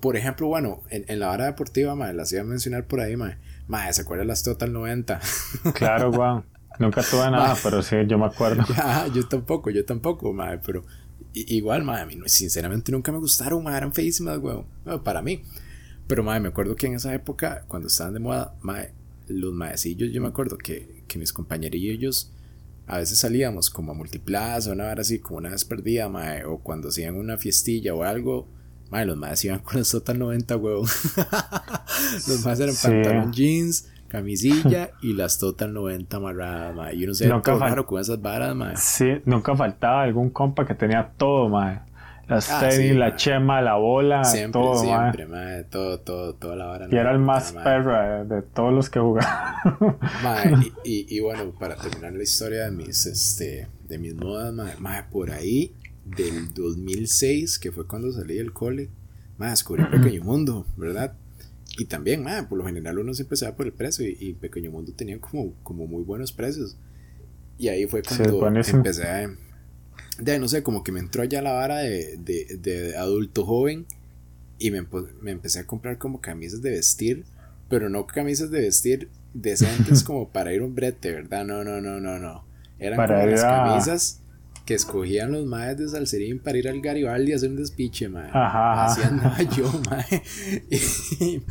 [0.00, 3.16] por ejemplo, bueno, en, en la hora deportiva, ma, las iba a mencionar por ahí,
[3.16, 3.38] ma.
[3.66, 5.20] Ma, ¿se acuerdan las Total 90?
[5.74, 6.44] Claro, guau.
[6.78, 8.64] Nunca tuve nada, pero sí, yo me acuerdo.
[9.14, 10.84] yo tampoco, yo tampoco, madre, pero
[11.32, 14.66] igual, madre, a mí sinceramente nunca me gustaron, madre, eran feísimas, weón,
[15.02, 15.42] para mí.
[16.06, 18.92] Pero, madre, me acuerdo que en esa época, cuando estaban de moda, madre,
[19.28, 22.32] los maecillos, yo me acuerdo que, que mis compañerillos
[22.86, 26.58] a veces salíamos como a multiplaza, una hora así, como una vez perdida, madre, o
[26.58, 28.48] cuando hacían una fiestilla o algo,
[28.90, 30.86] madre, los maes iban con los Total 90, weón.
[32.28, 36.92] los maes eran pantalón jeans camisilla y las Total 90 amarradas, ma.
[36.92, 38.76] Y uno se nunca raro con esas varas, ma.
[38.76, 41.86] Sí, nunca faltaba algún compa que tenía todo, ma.
[42.28, 45.62] Las ah, tenis, la chema, la bola, siempre, todo, siempre, ma.
[45.70, 46.88] Todo, todo, toda la vara.
[46.90, 49.54] Y era el más perra de todos los que jugaban.
[50.84, 55.06] y, y, bueno, para terminar la historia de mis, este, de mis modas, ma, ma,
[55.10, 58.90] por ahí, del 2006, que fue cuando salí del cole,
[59.38, 61.14] ma, descubrí un pequeño mundo, ¿verdad?
[61.78, 64.92] Y también, por lo general uno siempre se va por el precio y, Pequeño Mundo
[64.94, 66.76] tenía como, como muy buenos precios.
[67.58, 69.34] Y ahí fue cuando empecé a...
[70.18, 73.86] De, no sé, como que me entró ya la vara de, de, adulto joven
[74.58, 74.86] y me,
[75.22, 77.24] me, empecé a comprar como camisas de vestir,
[77.70, 81.46] pero no camisas de vestir decentes como para ir a un brete, ¿verdad?
[81.46, 82.44] No, no, no, no, no.
[82.78, 84.21] Eran como las camisas
[84.64, 88.30] que escogían los maes de Salserín para ir al Garibaldi a hacer un despiche, mae.
[88.32, 88.84] Ajá.
[88.84, 90.22] Así andaba yo, mae.
[90.70, 91.42] Y,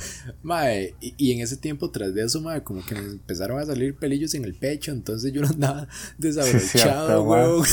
[0.44, 3.98] mae, y, en ese tiempo, tras de eso, mae, como que me empezaron a salir
[3.98, 7.66] pelillos en el pecho, entonces yo no andaba desabrochado, weón.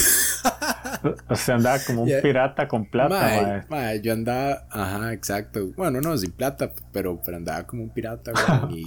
[1.29, 4.01] o sea, andaba como un pirata con plata, mae, mae.
[4.01, 5.73] yo andaba, ajá, exacto.
[5.77, 8.73] Bueno, no, sin plata, pero, pero andaba como un pirata, weón.
[8.77, 8.85] y,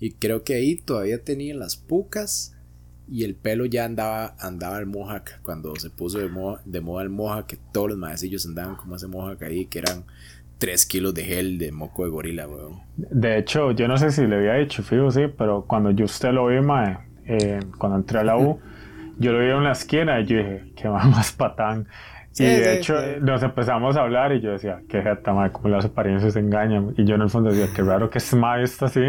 [0.00, 2.56] y creo que ahí todavía tenía las pucas
[3.08, 7.02] y el pelo ya andaba andaba el mohawk cuando se puso de moda, de moda
[7.02, 10.04] el mohawk que todos los maecillos andaban como ese mohawk ahí que eran
[10.58, 12.80] 3 kilos de gel de moco de gorila weón.
[12.96, 16.32] de hecho yo no sé si le había dicho fijo sí pero cuando yo usted
[16.32, 18.60] lo vi mae, eh, cuando entré a la U
[19.18, 21.86] yo lo vi en la esquina y yo dije que va más patán
[22.38, 25.84] y de hecho nos empezamos a hablar y yo decía, qué jeta, madre, como las
[25.84, 26.94] apariencias se engañan.
[26.96, 29.00] Y yo en el fondo decía, qué raro que es mae está así,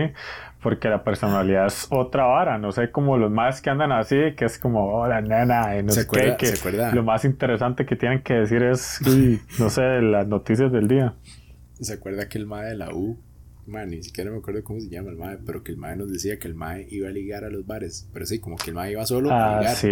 [0.64, 4.46] porque la personalidad es otra vara, no sé, como los más que andan así, que
[4.46, 8.34] es como, hola nena, y no sé qué, que lo más interesante que tienen que
[8.34, 9.00] decir es,
[9.60, 11.14] no sé, las noticias del día.
[11.80, 13.20] ¿Se acuerda que el mae de la U
[13.66, 16.12] Man, ni siquiera me acuerdo cómo se llama el mae, pero que el mae nos
[16.12, 18.08] decía que el mae iba a ligar a los bares.
[18.12, 19.76] Pero sí, como que el mae iba solo a ah, ligar.
[19.76, 19.88] sí,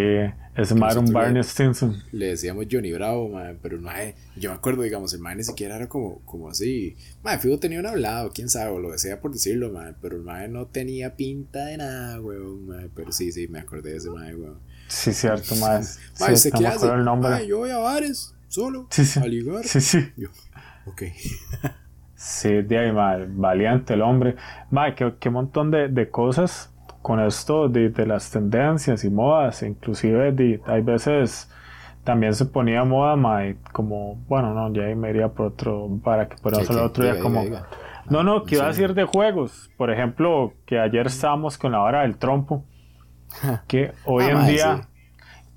[0.55, 2.03] ese mae era un Barney Stinson.
[2.11, 5.43] Le decíamos Johnny Bravo, mae, pero el mae, yo me acuerdo, digamos, el mae ni
[5.43, 6.97] siquiera era como, como así.
[7.23, 10.23] Mae, Figo tenía un hablado, quién sabe, o lo decía por decirlo, mae, pero el
[10.23, 12.89] mae no tenía pinta de nada, weón, mae.
[12.93, 14.59] Pero sí, sí, me acordé de ese mae, weón.
[14.87, 15.81] Sí, cierto, mae.
[16.19, 16.87] Mae, sí, qué hace?
[16.87, 17.31] El nombre.
[17.31, 19.19] Mae, yo voy a bares, solo, sí, sí.
[19.19, 19.65] a ligar.
[19.65, 19.99] Sí, sí.
[20.17, 20.27] Yo,
[20.85, 21.03] ok.
[22.21, 22.91] Sí, de ahí,
[23.29, 24.35] valiente el hombre.
[24.69, 29.63] Madre, qué, qué montón de, de, cosas con esto de, de, las tendencias y modas.
[29.63, 31.51] Inclusive de, hay veces
[32.03, 36.37] también se ponía moda, madre, como, bueno, no, ya me iría por otro, para que
[36.37, 37.43] podamos hablar otro día como...
[38.07, 39.71] No, no, que iba a decir de juegos.
[39.75, 42.63] Por ejemplo, que ayer estábamos con la hora del trompo.
[43.67, 44.81] Que hoy ah, en día,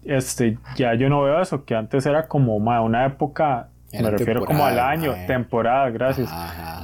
[0.02, 3.68] este, ya yo no veo eso, que antes era como una época
[4.02, 6.30] me refiero como al año, temporada, gracias.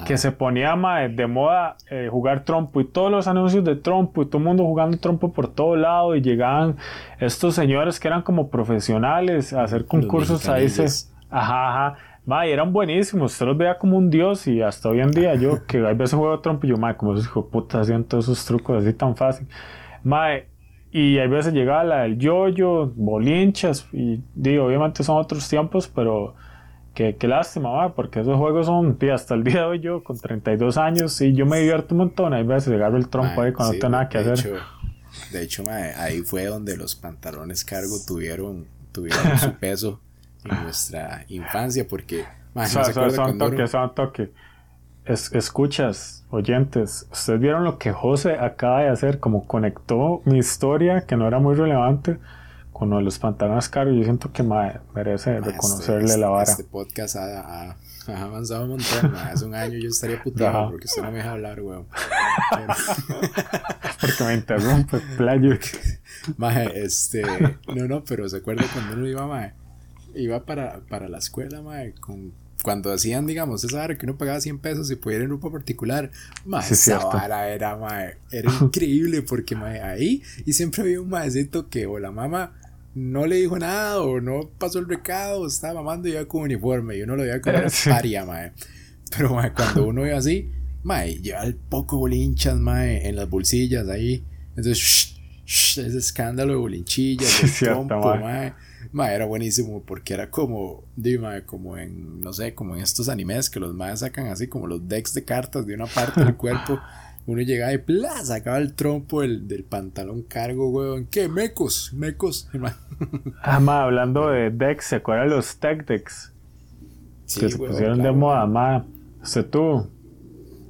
[0.07, 0.77] Que se ponía
[1.09, 4.65] de moda eh, jugar trompo y todos los anuncios de trompo y todo el mundo
[4.65, 6.77] jugando trompo por todo lado y llegaban
[7.19, 10.69] estos señores que eran como profesionales a hacer concursos ahí.
[10.69, 10.85] Se,
[11.31, 11.97] ajá, ajá.
[12.27, 15.35] Ma, y eran buenísimos, usted los veía como un dios y hasta hoy en día
[15.35, 18.25] yo que a veces juego trompo y yo, madre, como esos hijos putas hacían todos
[18.25, 19.47] esos trucos así tan fácil.
[20.03, 20.49] Madre,
[20.93, 26.35] y hay veces llegaba la del yoyo, bolinchas y digo, obviamente son otros tiempos, pero
[26.95, 27.95] Qué, qué lástima, ¿va?
[27.95, 31.33] porque esos juegos son, tía, hasta el día de hoy yo con 32 años y
[31.33, 34.09] yo me divierto un montón, hay veces agarro el trompo ahí cuando no tengo nada
[34.09, 34.61] que hacer.
[35.33, 35.63] de hecho,
[35.97, 40.01] ahí fue donde los pantalones cargo tuvieron tuvieron su peso
[40.45, 42.25] en nuestra infancia, porque...
[42.55, 44.31] Man, no se son toque, son toque.
[45.05, 51.07] Es, escuchas, oyentes, ustedes vieron lo que José acaba de hacer, como conectó mi historia,
[51.07, 52.19] que no era muy relevante,
[52.81, 53.95] con los pantalones caros.
[53.95, 56.51] Yo siento que merece reconocerle este, la vara.
[56.51, 59.15] Este podcast ha, ha, avanzado un montón.
[59.17, 61.87] Hace un año yo estaría puteado porque usted no me deja hablar, weón.
[64.01, 65.59] porque me interrumpe, playo.
[66.39, 67.23] Maje, este.
[67.69, 69.53] No, no, pero se acuerda cuando uno iba, maje,
[70.15, 74.39] iba para, para la escuela, maje, con cuando hacían, digamos, esa vara que uno pagaba
[74.39, 76.11] 100 pesos y podía ir en grupo particular,
[76.45, 81.71] más esa vara era, mae, era increíble porque mae, ahí y siempre había un maecito
[81.71, 82.53] que o la mamá
[82.95, 86.97] no le dijo nada o no pasó el recado, estaba mamando y iba con uniforme
[86.97, 88.53] y uno lo veía como una paria, mae.
[89.17, 90.51] Pero mae, cuando uno iba así,
[90.83, 94.25] mae, lleva el poco bolinchas, mae, en las bolsillas ahí.
[94.51, 94.79] Entonces,
[95.45, 98.55] shh, ese escándalo de bolinchillas, el trompo, mae
[98.93, 103.49] Ma, era buenísimo porque era como, dime, como en, no sé, como en estos animes
[103.49, 106.81] que los más sacan así como los decks de cartas de una parte del cuerpo.
[107.27, 108.25] Uno llegaba y ¡plá!
[108.25, 111.07] sacaba el trompo del, del pantalón cargo, weón.
[111.07, 111.29] ¿Qué?
[111.29, 112.49] Mecos, mecos.
[113.43, 116.33] ah, ma, hablando de decks, ¿se acuerdan los tech decks?
[117.27, 118.85] Sí, que se pusieron de moda, ma.
[119.23, 119.89] ¿Usted tuvo?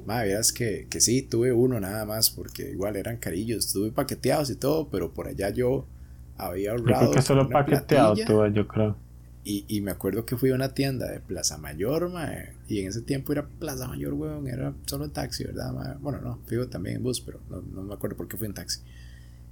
[0.05, 3.73] Ma, verás que, que sí, tuve uno nada más porque igual eran carillos.
[3.73, 5.87] Tuve paqueteados y todo, pero por allá yo
[6.37, 6.89] había ahorrado.
[6.89, 8.97] Yo creo que solo paqueteado tuve, yo creo.
[9.45, 12.87] Y, y, me acuerdo que fui a una tienda de Plaza Mayor, mae, y en
[12.87, 15.99] ese tiempo era Plaza Mayor, weón, era solo taxi, ¿verdad?
[15.99, 18.55] Bueno, no, fui también en bus, pero no, no, me acuerdo por qué fui en
[18.55, 18.79] taxi.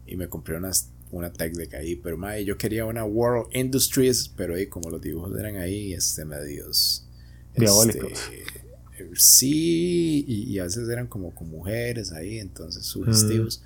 [0.06, 4.28] Y me compré unas, una tech de ahí, pero mae, yo quería una World Industries,
[4.28, 7.08] pero ahí como los dibujos eran ahí, este, medios...
[7.56, 8.12] Diabólicos.
[8.12, 13.64] Este, sí, y, a veces eran como con mujeres ahí, entonces sugestivos.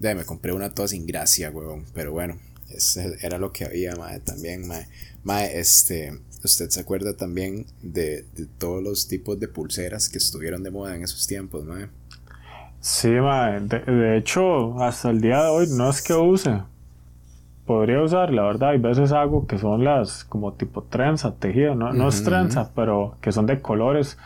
[0.00, 0.16] Mm.
[0.16, 2.38] me compré una toda sin gracia, weón, pero bueno,
[3.20, 4.88] era lo que había, mae, también, mae.
[5.24, 8.24] Mae, este, usted se acuerda también de,
[8.58, 11.88] todos los tipos de pulseras que estuvieron de moda en esos tiempos, mae.
[12.80, 13.60] Sí, mae.
[13.60, 16.62] De, hecho, hasta el día de hoy no es que use.
[17.66, 21.94] Podría usar, la verdad, hay veces hago que son las como tipo trenza, tejido, no,
[21.94, 24.18] no es trenza, pero que son de colores.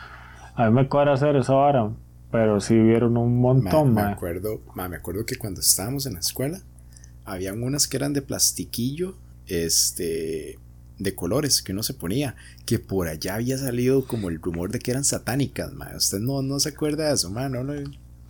[0.55, 1.89] A mí me cuadra hacer esa vara,
[2.31, 4.07] pero sí vieron un montón, mae.
[4.07, 6.59] Me acuerdo, me acuerdo que cuando estábamos en la escuela,
[7.23, 9.15] habían unas que eran de plastiquillo,
[9.47, 10.59] este,
[10.99, 12.35] de colores que uno se ponía,
[12.65, 15.91] que por allá había salido como el rumor de que eran satánicas, ma.
[15.95, 17.65] Usted no, no se acuerda de eso, ma, no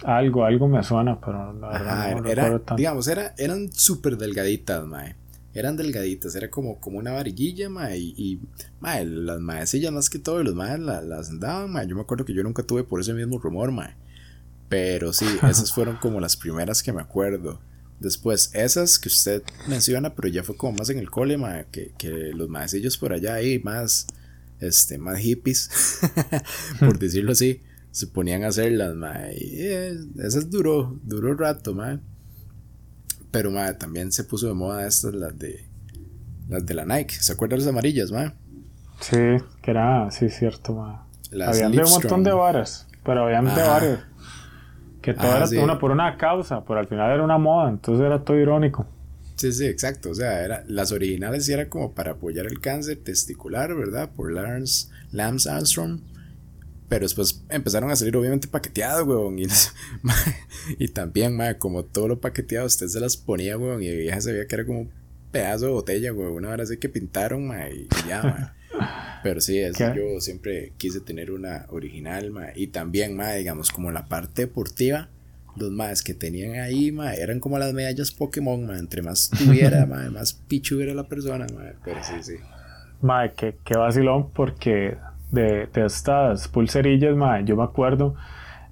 [0.04, 5.16] Algo, algo me suena, pero la verdad no era, digamos, era, eran súper delgaditas, ma.
[5.52, 8.40] Eran delgaditas, era como, como una variguilla, ma, y, y
[8.80, 11.84] ma, las maecillas más que todo, y los maes las andaban, ma.
[11.84, 13.96] Yo me acuerdo que yo nunca tuve por ese mismo rumor, ma.
[14.70, 17.60] Pero sí, esas fueron como las primeras que me acuerdo.
[18.00, 21.38] Después, esas que usted menciona, pero ya fue como más en el cole,
[21.72, 24.08] que, que, los maecillos por allá ahí, más,
[24.60, 25.70] este, más hippies,
[26.80, 32.00] por decirlo así, se ponían a hacerlas, ma, y eh, esas duró, duró rato, ma.
[33.32, 35.68] Pero, ma, también se puso de moda estas, las de,
[36.48, 38.34] las de la Nike, ¿se acuerdan las amarillas, ma?
[39.02, 39.18] Sí,
[39.62, 41.06] que era, sí, cierto, ma.
[41.46, 44.00] habían de un montón de varas, pero habían de varios.
[45.14, 48.24] Que todo era una por una causa, pero al final era una moda, entonces era
[48.24, 48.86] todo irónico.
[49.40, 50.10] Sí, sí, exacto.
[50.10, 54.10] O sea, era, las originales sí era como para apoyar el cáncer testicular, ¿verdad?
[54.14, 56.02] Por Lance, Lance Armstrong.
[56.90, 59.40] Pero después empezaron a salir obviamente paqueteados, weón.
[59.40, 59.48] Y,
[60.78, 63.82] y también, ma, como todo lo paqueteado, usted se las ponía, weón.
[63.82, 64.92] Y vieja se veía que era como un
[65.32, 66.34] pedazo de botella, weón.
[66.34, 68.56] Una hora así que pintaron, ma, y, ya, ma.
[69.24, 73.92] Pero sí, eso yo siempre quise tener una original, ma, y también, ma, digamos, como
[73.92, 75.10] la parte deportiva,
[75.58, 79.86] los más que tenían ahí, ma, eran como las medallas Pokémon, ma, entre más tuviera,
[79.86, 82.36] ma, más pichu era la persona, ma, pero sí, sí.
[83.02, 84.96] Ma, qué, qué vacilón, porque
[85.32, 88.16] de, de estas pulserillas, ma, yo me acuerdo,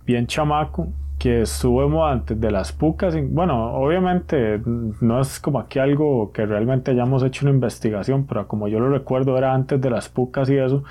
[0.05, 0.91] bien chamaco,
[1.27, 3.13] que estuvo antes de las pucas.
[3.21, 8.69] Bueno, obviamente no es como aquí algo que realmente hayamos hecho una investigación, pero como
[8.69, 10.85] yo lo recuerdo era antes de las pucas y eso,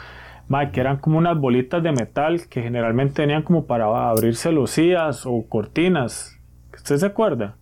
[0.73, 5.43] que eran como unas bolitas de metal que generalmente tenían como para abrirse lucías o
[5.49, 6.39] cortinas.
[6.75, 7.57] ¿Usted se acuerda?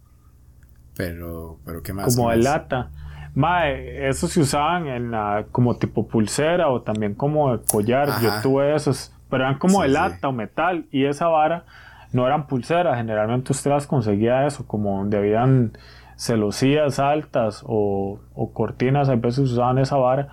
[0.97, 2.17] Pero, pero ¿qué más?
[2.17, 2.91] Como de lata.
[3.37, 8.09] Mae, esos se usaban en la, como tipo pulsera o también como collar.
[8.21, 11.67] Yo tuve esos, pero eran como de lata o metal y esa vara
[12.15, 15.73] no eran pulseras, generalmente usted las conseguía eso, como donde habían
[16.17, 18.21] celosías altas o,
[18.53, 20.29] cortinas, a veces usaban esa vara.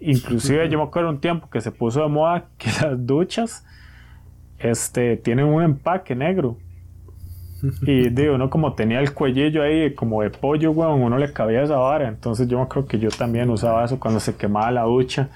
[0.00, 3.66] inclusive yo me acuerdo un tiempo que se puso de moda que las duchas
[4.60, 6.56] este, tienen un empaque negro.
[7.82, 11.60] Y digo, uno como tenía el cuellillo ahí como de pollo, weón, uno le cabía
[11.60, 12.06] esa vara.
[12.06, 15.28] Entonces yo me creo que yo también usaba eso cuando se quemaba la ducha.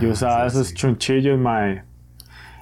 [0.00, 1.84] yo usaba esos chunchillos, mae.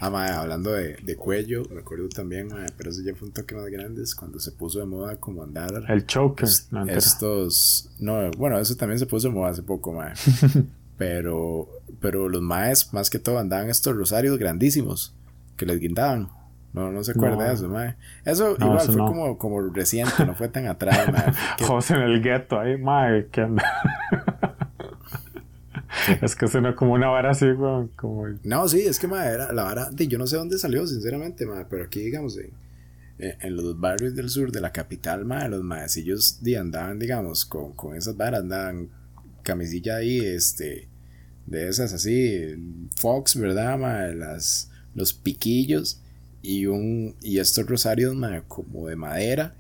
[0.01, 3.35] Ah, mae, hablando de, de, cuello, me acuerdo también, mae, pero eso ya fue un
[3.35, 5.73] toque más grande, es cuando se puso de moda como andar.
[5.89, 6.47] El choker.
[6.47, 7.91] Pues, estos.
[7.99, 10.13] No, bueno, eso también se puso de moda hace poco, mae.
[10.97, 11.69] pero,
[12.01, 15.15] pero los maes, más que todo, andaban estos rosarios grandísimos
[15.57, 16.29] que les guindaban.
[16.73, 17.97] No, no se acuerda de eso, mae.
[18.25, 21.33] Eso igual fue como, como reciente, no fue tan atrás, mae.
[21.67, 23.49] José en el gueto ahí, mae, que
[26.23, 27.47] Es que suena como una vara así,
[27.97, 28.27] como...
[28.45, 29.91] No, sí, es que, mae, era la vara...
[29.91, 32.53] De, yo no sé dónde salió, sinceramente, mae, pero aquí, digamos, en,
[33.19, 37.73] en los barrios del sur de la capital, mae, los maecillos de, andaban, digamos, con,
[37.73, 38.89] con esas varas, andaban
[39.43, 40.89] camisilla ahí, este...
[41.49, 44.15] De esas así, Fox, ¿verdad, mae?
[44.15, 46.03] Las, los piquillos
[46.43, 48.15] y, un, y estos rosarios,
[48.49, 49.55] como de madera,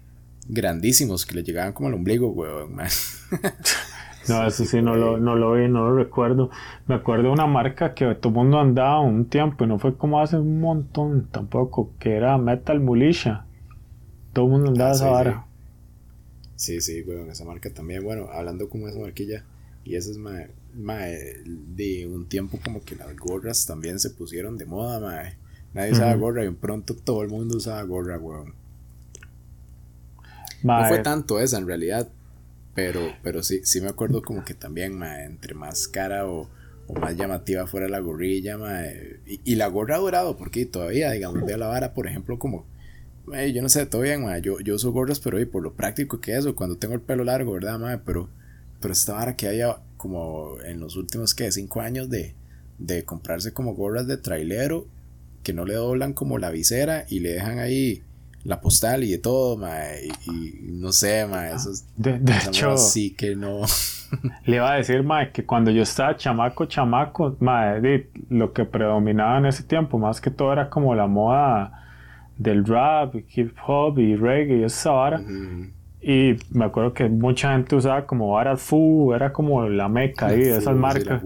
[0.48, 2.76] grandísimos, que le llegaban como al ombligo, weón,
[4.28, 6.50] No, eso sí, no lo, no lo vi, no lo recuerdo.
[6.86, 9.96] Me acuerdo de una marca que todo el mundo andaba un tiempo y no fue
[9.96, 13.46] como hace un montón tampoco, que era Metal Mulisha.
[14.32, 15.46] Todo el mundo andaba ah, esa vara.
[16.56, 18.02] Sí, sí, weón, esa marca también.
[18.02, 19.44] Bueno, hablando como esa marquilla,
[19.84, 24.66] y eso es mae, de un tiempo como que las gorras también se pusieron de
[24.66, 25.36] moda, mae.
[25.74, 28.54] Nadie usaba gorra y pronto todo el mundo usaba gorra, weón.
[30.62, 32.08] No fue tanto esa en realidad,
[32.78, 36.48] pero, pero sí, sí me acuerdo como que también, entre más cara o,
[37.00, 38.82] más llamativa fuera la gorrilla, ma,
[39.26, 42.66] y, la gorra ha durado, porque todavía, digamos, veo la vara, por ejemplo, como,
[43.52, 46.46] yo no sé, todavía, ma, yo, yo uso gorras, pero por lo práctico que es,
[46.46, 48.00] o cuando tengo el pelo largo, ¿verdad, ma?
[48.06, 48.30] Pero,
[48.80, 51.50] pero esta vara que haya como en los últimos, ¿qué?
[51.50, 52.36] Cinco años de,
[52.78, 54.86] de comprarse como gorras de trailero
[55.42, 58.04] que no le doblan como la visera y le dejan ahí
[58.44, 59.58] la postal y de todo,
[60.26, 63.62] y, no sé, ma, eso de, de hecho, sí que no.
[64.46, 67.74] le iba a decir, ma, que cuando yo estaba chamaco, chamaco, ma,
[68.30, 71.84] lo que predominaba en ese tiempo, más que todo era como la moda
[72.36, 75.20] del rap, hip hop y reggae y esa vara.
[76.00, 80.42] Y me acuerdo que mucha gente usaba como varas Fu, era como la meca ahí
[80.42, 81.22] de esas marcas.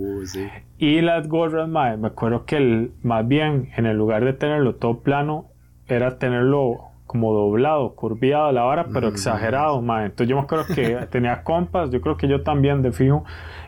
[0.78, 4.74] Y las gorras, mae, me acuerdo que el, más bien en el lugar de tenerlo
[4.76, 5.46] todo plano,
[5.86, 10.06] era tenerlo como doblado, curviado la vara, pero exagerado, mae.
[10.06, 13.22] Entonces yo me acuerdo que tenía compas, yo creo que yo también de fijo,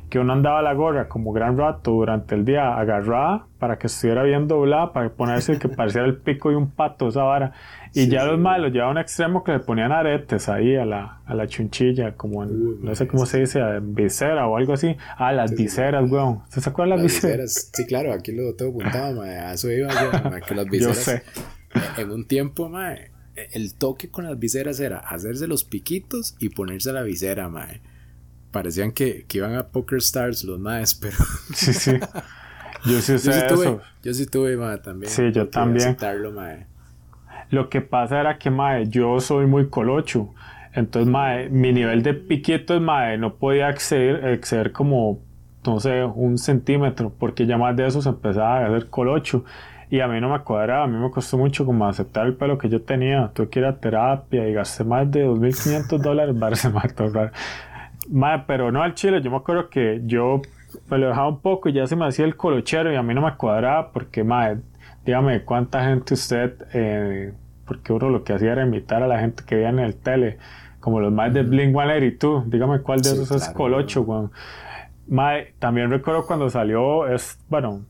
[0.09, 4.23] que uno andaba la gorra como gran rato durante el día agarrada para que estuviera
[4.23, 7.53] bien doblada, para ponerse que pareciera el pico de un pato esa vara.
[7.93, 11.21] Y ya los malos llevaban a un extremo que le ponían aretes ahí a la,
[11.27, 14.97] a la chunchilla, como en, no sé cómo se dice, visera o algo así.
[15.19, 16.43] Ah, las viseras, weón.
[16.45, 17.71] ¿Usted se acuerda de las, viseras?
[17.73, 19.37] Sí, claro, aquí lo tengo apuntado, mae.
[19.37, 20.11] A eso iba yo,
[20.47, 20.97] que las viseras.
[20.97, 21.23] yo sé.
[22.01, 23.11] En un tiempo, mae,
[23.53, 27.81] el toque con las viseras era hacerse los piquitos y ponerse la visera, mae.
[28.51, 31.17] Parecían que, que iban a Poker Stars los maes, pero.
[31.55, 31.93] Sí, sí.
[32.87, 35.11] Yo sí sé yo sí tuve, Yo sí tuve, mae, también.
[35.11, 35.97] Sí, yo también.
[36.35, 36.67] mae.
[37.51, 40.35] Lo que pasa era que, mae, yo soy muy colocho.
[40.73, 45.21] Entonces, mae, mi nivel de piquitos, mae, no podía exceder, exceder como,
[45.65, 49.45] no sé, un centímetro, porque ya más de eso se empezaba a hacer colocho.
[49.91, 52.59] Y a mí no me cuadraba, a mí me costó mucho como aceptar el pelo
[52.59, 53.31] que yo tenía.
[53.35, 56.71] Tuve que ir a terapia y gasté más de 2.500 dólares para ese
[58.11, 60.43] Mae, pero no al chile, yo me acuerdo que yo
[60.91, 63.15] me lo dejaba un poco y ya se me hacía el colochero y a mí
[63.15, 64.59] no me cuadraba porque, mae,
[65.05, 67.33] dígame cuánta gente usted, eh,
[67.67, 70.39] porque uno lo que hacía era imitar a la gente que veía en el tele,
[70.81, 74.31] como los más de Blink 182, dígame cuál de esos es Colocho, weón.
[75.59, 77.87] también recuerdo cuando salió, es, bueno,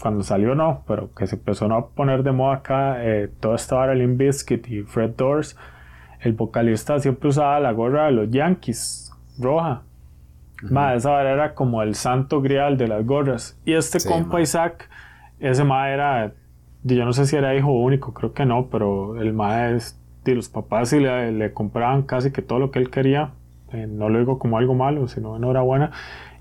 [0.00, 3.94] cuando salió no, pero que se empezó a poner de moda acá, eh, todo estaba
[3.94, 5.56] Limp Bizkit y Fred Doors,
[6.20, 9.82] el vocalista siempre usaba la gorra de los Yankees, roja.
[10.94, 13.60] esa era como el santo grial de las gorras.
[13.64, 14.88] Y este compa Isaac,
[15.38, 16.32] ese ma era
[16.84, 20.48] yo no sé si era hijo único, creo que no, pero el maestro de los
[20.48, 23.32] papás sí le, compraban casi que todo lo que él quería.
[23.72, 25.90] Eh, no lo digo como algo malo, sino enhorabuena.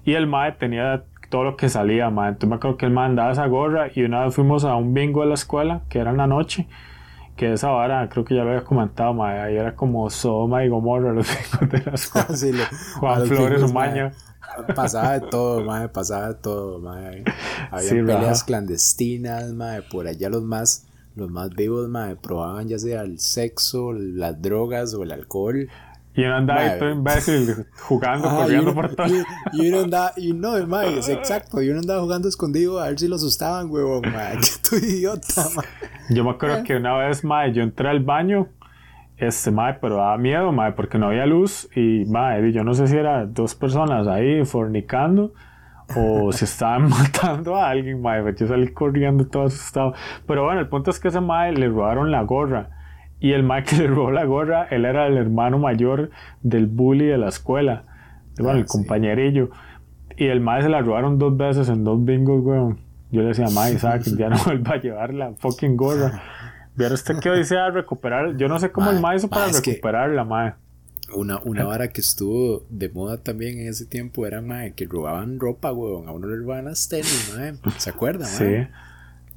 [0.05, 2.29] Y el mae tenía todo lo que salía, mae.
[2.29, 4.93] Entonces me acuerdo que el mae andaba esa gorra y una vez fuimos a un
[4.93, 6.67] bingo de la escuela, que era en la noche,
[7.35, 9.39] que esa vara, creo que ya lo había comentado, mae.
[9.39, 11.27] Ahí era como Soma y Gomorra los
[11.59, 12.69] bingos de la escuela.
[12.99, 14.11] Juan Flores Umaña
[14.75, 17.23] pasaba de todo, madre, pasaba de todo, madre.
[17.71, 23.01] Había peleas clandestinas, madre, por allá los más, los más vivos, madre, probaban ya sea
[23.01, 25.69] el sexo, las drogas o el alcohol.
[26.17, 29.05] Y uno andaba ahí todo imbécil, jugando, corriendo por todo.
[29.53, 32.97] Y, uno andaba, y no, madre, es exacto, y uno andaba jugando escondido a ver
[32.97, 35.69] si lo asustaban, huevón, madre, que tú idiota, madre.
[36.09, 38.47] Yo me acuerdo que una vez, madre, yo entré al baño
[39.15, 42.87] Este, mae, pero daba miedo, mae, porque no había luz y, mae, yo no sé
[42.87, 45.33] si eran dos personas ahí fornicando
[45.95, 49.93] o si estaban matando a alguien, mae, yo salí corriendo todo asustado.
[50.25, 52.71] Pero bueno, el punto es que ese mae le robaron la gorra
[53.19, 56.11] y el mae que le robó la gorra, él era el hermano mayor
[56.41, 57.83] del bully de la escuela,
[58.37, 59.49] bueno, el ah, compañerillo.
[60.15, 62.79] Y el mae se la robaron dos veces en dos bingos, weón.
[63.11, 66.21] Yo le decía, mae, que Ya no vuelva a llevar la fucking gorra.
[66.75, 68.35] Vieron usted que dice a recuperar.
[68.37, 70.53] Yo no sé cómo el mae hizo para recuperarla, mae.
[71.15, 75.39] Una, una vara que estuvo de moda también en ese tiempo era, mae, que robaban
[75.39, 76.07] ropa, weón.
[76.07, 77.55] A uno le robaban las tenis, mae.
[77.77, 78.65] ¿Se acuerdan, mae?
[78.65, 78.71] Sí.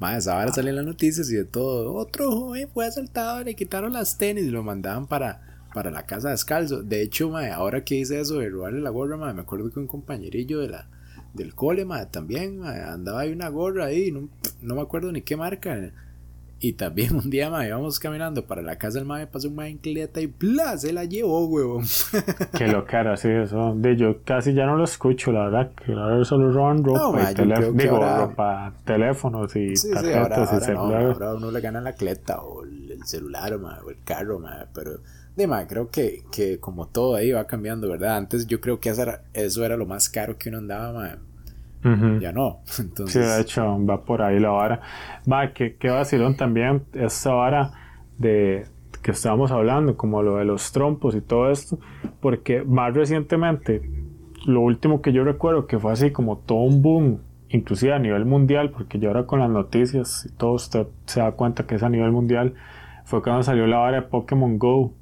[0.01, 1.93] Mae, esa vara salía en las noticias y de todo.
[1.93, 6.31] Otro joven fue asaltado, le quitaron las tenis y lo mandaban para, para la casa
[6.31, 6.81] descalzo.
[6.81, 9.79] De hecho, mae, ahora que hice eso de robarle la gorra, mae, me acuerdo que
[9.79, 10.87] un compañerillo de la,
[11.35, 14.27] del cole, mae, también, mae, andaba ahí una gorra ahí, no,
[14.63, 15.91] no me acuerdo ni qué marca
[16.63, 19.71] y también un día, mae, íbamos caminando para la casa del mae, pasó un mae
[19.71, 20.77] en y ¡bla!
[20.77, 21.85] Se la llevó, huevón.
[22.55, 23.73] Qué lo cara, sí, eso.
[23.75, 25.71] De, yo casi ya no lo escucho, la verdad.
[25.73, 27.71] Que ahora solo roban ropa y teléfono.
[27.71, 31.13] Digo, ropa, teléfonos y tarjetas y celulares.
[31.13, 34.99] ahora uno le gana la cleta o el celular, o el carro, mae, pero.
[35.35, 38.17] De mae, creo que, que como todo ahí va cambiando, ¿verdad?
[38.17, 41.30] Antes yo creo que eso era, eso era lo más caro que uno andaba, mae
[42.19, 42.59] ya no.
[42.77, 43.11] Entonces...
[43.13, 44.81] Sí, de hecho, va por ahí la vara.
[45.31, 47.71] Va, que, que vacilón también esa vara
[48.17, 48.65] de
[49.01, 51.79] que estábamos hablando, como lo de los trompos y todo esto,
[52.19, 53.81] porque más recientemente,
[54.45, 58.25] lo último que yo recuerdo que fue así como todo un boom, inclusive a nivel
[58.25, 61.83] mundial, porque yo ahora con las noticias y todo usted se da cuenta que es
[61.83, 62.53] a nivel mundial,
[63.05, 64.93] fue cuando salió la vara de Pokémon Go.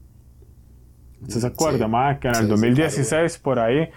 [1.22, 3.90] ¿Usted se acuerda, más Que en el 2016 por ahí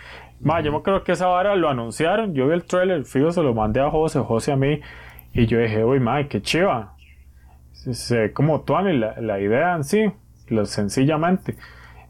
[0.42, 2.34] Ma, yo me creo que esa vara lo anunciaron.
[2.34, 4.80] Yo vi el trailer, fijo, se lo mandé a José, José a mí.
[5.32, 6.94] Y yo dije, uy, ma, qué chiva.
[7.72, 10.10] Se, como Tony, la, la idea en sí,
[10.48, 11.56] lo, sencillamente.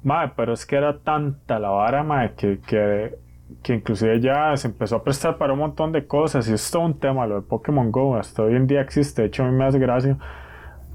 [0.03, 3.17] Ma, pero es que era tanta la vara, ma, que, que,
[3.63, 6.49] que inclusive ya se empezó a prestar para un montón de cosas.
[6.49, 8.17] Y es todo un tema, lo de Pokémon Go.
[8.17, 9.23] Hasta hoy en día existe.
[9.23, 10.17] De hecho, a mí me hace gracia.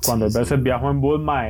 [0.04, 1.44] Cuando a veces viajo en bus, ma,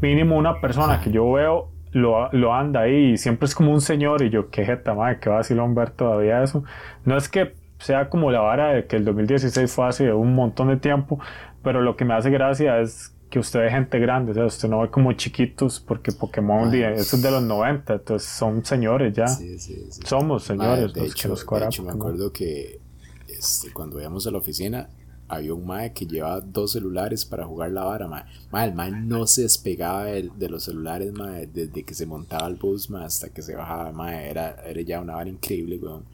[0.00, 4.22] mínimo una persona que yo veo lo, anda ahí y siempre es como un señor
[4.22, 6.64] y yo, qué jeta, madre, qué vacilón ver todavía eso.
[7.04, 10.68] No es que sea como la vara de que el 2016 fue hace un montón
[10.68, 11.18] de tiempo,
[11.62, 14.68] pero lo que me hace gracia es que usted ve gente grande, o sea, usted
[14.68, 19.26] no ve como chiquitos, porque Pokémon, eso es de los 90, entonces son señores ya.
[19.26, 22.80] Somos señores de hecho, De hecho, me acuerdo que
[23.28, 24.88] este, cuando íbamos a la oficina,
[25.28, 28.24] había un mae que llevaba dos celulares para jugar la vara, mae.
[28.50, 32.56] mae el mae no se despegaba de, los celulares, mae, desde que se montaba el
[32.56, 34.30] bus, mae, hasta que se bajaba, mae.
[34.30, 36.04] Era, era ya una vara increíble, weón.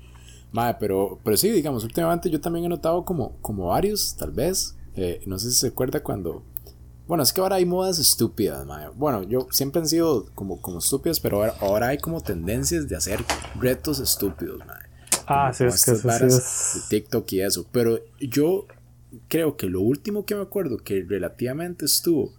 [0.53, 4.77] Mae, pero, pero sí, digamos, últimamente yo también he notado como, como varios, tal vez.
[4.95, 6.43] Eh, no sé si se acuerda cuando.
[7.07, 8.89] Bueno, es que ahora hay modas estúpidas, mae.
[8.95, 13.25] Bueno, yo siempre han sido como, como estúpidas, pero ahora, hay como tendencias de hacer
[13.59, 14.83] retos estúpidos, mae.
[15.27, 16.89] Ah, sí, es que sí es...
[16.91, 17.65] De TikTok y eso.
[17.71, 18.67] Pero yo
[19.29, 22.35] creo que lo último que me acuerdo que relativamente estuvo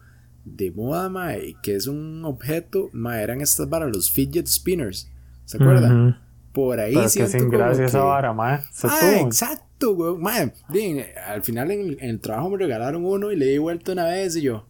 [0.45, 5.09] de moda, mae, que es un objeto, mae, eran estas varas, los fidget spinners.
[5.45, 6.19] ¿Se acuerdan?
[6.51, 7.19] Por ahí sí.
[7.19, 8.59] que sin gracia esa vara, mae.
[8.84, 10.17] Ah, exacto, güey.
[10.17, 14.05] Mae, bien, al final en, el trabajo me regalaron uno y le di vuelta una
[14.05, 14.67] vez y yo,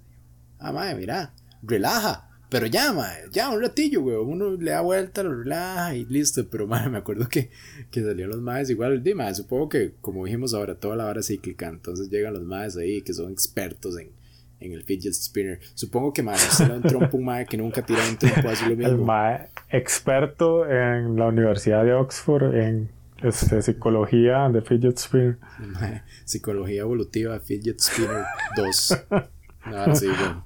[0.59, 2.29] ah, mae, mira, relaja.
[2.53, 4.15] Pero ya, mae, ya un ratillo, güey.
[4.15, 6.47] Uno le da vuelta, lo relaja y listo.
[6.51, 7.49] Pero, mae, me acuerdo que,
[7.89, 9.01] que salían los maes igual.
[9.01, 11.67] Dime, supongo que, como dijimos ahora, toda la vara cíclica.
[11.67, 14.11] Entonces llegan los maes ahí que son expertos en,
[14.59, 15.61] en el fidget spinner.
[15.73, 18.75] Supongo que, mae, se le trompo un mae que nunca tira un trompo así lo
[18.77, 18.93] mismo.
[18.93, 22.91] El mae experto en la Universidad de Oxford en
[23.23, 25.39] este, psicología de fidget spinner.
[26.23, 28.25] psicología evolutiva fidget spinner
[28.55, 29.05] 2.
[29.65, 30.45] Nada, sí, bueno.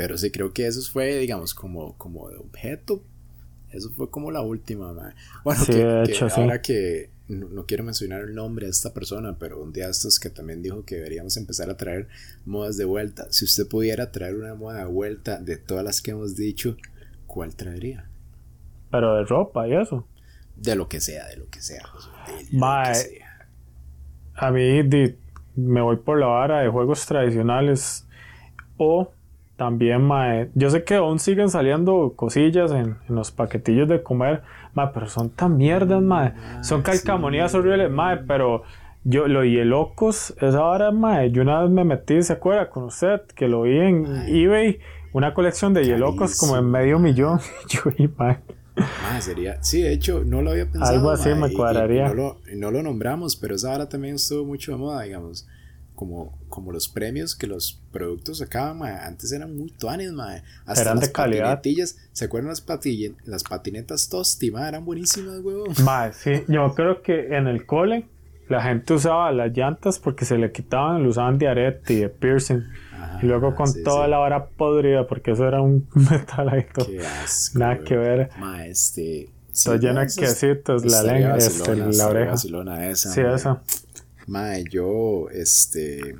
[0.00, 3.02] Pero sí, creo que eso fue, digamos, como, como de objeto.
[3.68, 4.94] Eso fue como la última,
[5.44, 9.90] Bueno, que, ahora que no, quiero mencionar el nombre de esta persona, pero un día
[9.90, 12.08] estos que también dijo que deberíamos empezar a traer
[12.46, 13.26] modas de vuelta.
[13.28, 16.78] Si usted pudiera traer una moda de vuelta de todas las que hemos dicho,
[17.26, 18.08] ¿cuál traería?
[18.90, 20.06] Pero de ropa y eso.
[20.56, 21.82] De lo que sea, de lo que sea.
[24.34, 24.82] A mí
[25.56, 28.06] me voy por la vara de juegos tradicionales
[28.78, 29.12] o
[29.60, 34.40] también, mae, yo sé que aún siguen saliendo cosillas en, los paquetillos de comer,
[34.72, 36.32] mae, pero son tan mierdas, mae.
[36.34, 38.62] Ah, son calcamonías horribles, mae, pero
[39.04, 42.84] yo lo y locos, esa hora, mae, yo una vez me metí, ¿se acuerda con
[42.84, 43.20] usted?
[43.34, 44.78] Que lo vi en eBay,
[45.12, 47.38] una colección de hielocos como en medio millón.
[47.68, 48.38] yo vi, mae.
[49.20, 50.96] sería, sí, de hecho, no lo había pensado.
[50.96, 52.08] Algo así me cuadraría.
[52.08, 55.46] no, lo, no, lo, nombramos, pero esa hora también estuvo mucho de moda, digamos
[56.00, 60.42] como, como los premios que los productos sacaban, mae, antes eran muy tuanes, mae.
[60.64, 61.60] Hasta eran las de calidad.
[62.12, 64.68] ¿se acuerdan las, patille- las patinetas Tosti, mae?
[64.68, 65.74] Eran buenísimas, huevón.
[65.84, 68.06] Mae, sí, yo creo que en el cole
[68.48, 72.08] la gente usaba las llantas porque se le quitaban, lo usaban de arete y de
[72.08, 72.62] piercing.
[73.22, 74.10] y luego con sí, toda sí.
[74.10, 76.86] la vara podrida, porque eso era un metal ahí todo.
[76.86, 77.58] Qué asco.
[77.58, 77.84] Nada huevón.
[77.86, 78.30] que ver.
[78.38, 79.28] Ma, este.
[79.52, 82.32] sí, Todo lleno ma, de quesitos, la lengua, este, la oreja.
[82.88, 83.34] esa, Sí, ma.
[83.34, 83.60] eso.
[84.26, 86.16] Mae, yo, este.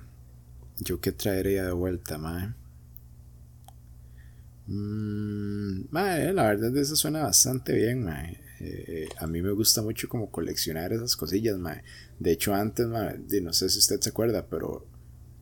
[0.79, 2.55] Yo qué traería de vuelta, mae.
[4.67, 8.41] Mm, mae, la verdad eso suena bastante bien, mae.
[8.61, 11.83] Eh, a mí me gusta mucho como coleccionar esas cosillas, mae.
[12.19, 14.87] De hecho, antes, mae, no sé si usted se acuerda, pero,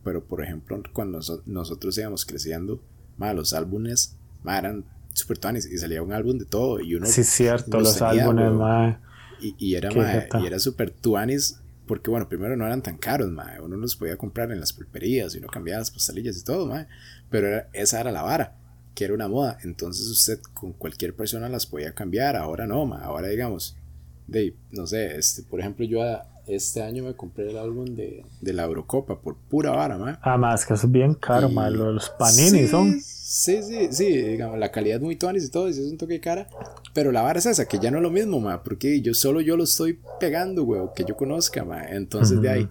[0.05, 2.81] pero por ejemplo, cuando noso- nosotros íbamos creciendo,
[3.17, 4.85] mae, los álbumes, mae, eran
[5.15, 8.25] super tuanis y salía un álbum de todo y uno Sí, cierto, los los tenía,
[8.25, 8.99] álbumes, mae.
[9.41, 13.31] y, y era, mae, y era super tuanis porque bueno, primero no eran tan caros,
[13.33, 13.61] mae.
[13.61, 16.87] Uno los podía comprar en las pulperías y uno cambiaba las pastelillas y todo, mae.
[17.31, 18.57] Pero era- esa era la vara,
[18.95, 19.59] que era una moda.
[19.65, 22.37] Entonces usted con cualquier persona las podía cambiar.
[22.37, 23.03] Ahora no, mae.
[23.03, 23.77] Ahora digamos,
[24.29, 28.25] de, no sé, este, por ejemplo, yo a- este año me compré el álbum de,
[28.41, 30.17] de la Eurocopa por pura vara, mae.
[30.23, 31.77] Además, que eso es bien caro, Y-.
[31.77, 33.01] Los panini sí, son.
[33.01, 36.19] Sí, sí, sí, digamos, la calidad es muy tuanis y todo, y es un toque
[36.19, 36.49] cara.
[36.95, 39.43] Pero la vara es esa, que ya no es lo mismo, ma, porque yo solo
[39.43, 41.85] yo lo estoy pegando, güey, que yo conozca, ma.
[41.91, 42.69] Entonces de ahí,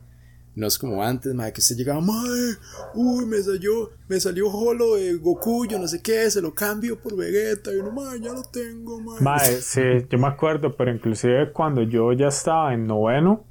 [0.56, 2.56] no es como antes, ma, que usted llegaba, mae,
[2.96, 7.00] uy, me salió, me salió holo de Goku, yo no sé qué, se lo cambio
[7.00, 9.20] por Vegeta, y uno, ma, ya lo tengo, ma.
[9.20, 13.46] Mae, sí, yo me acuerdo, pero inclusive cuando yo ya estaba en noveno,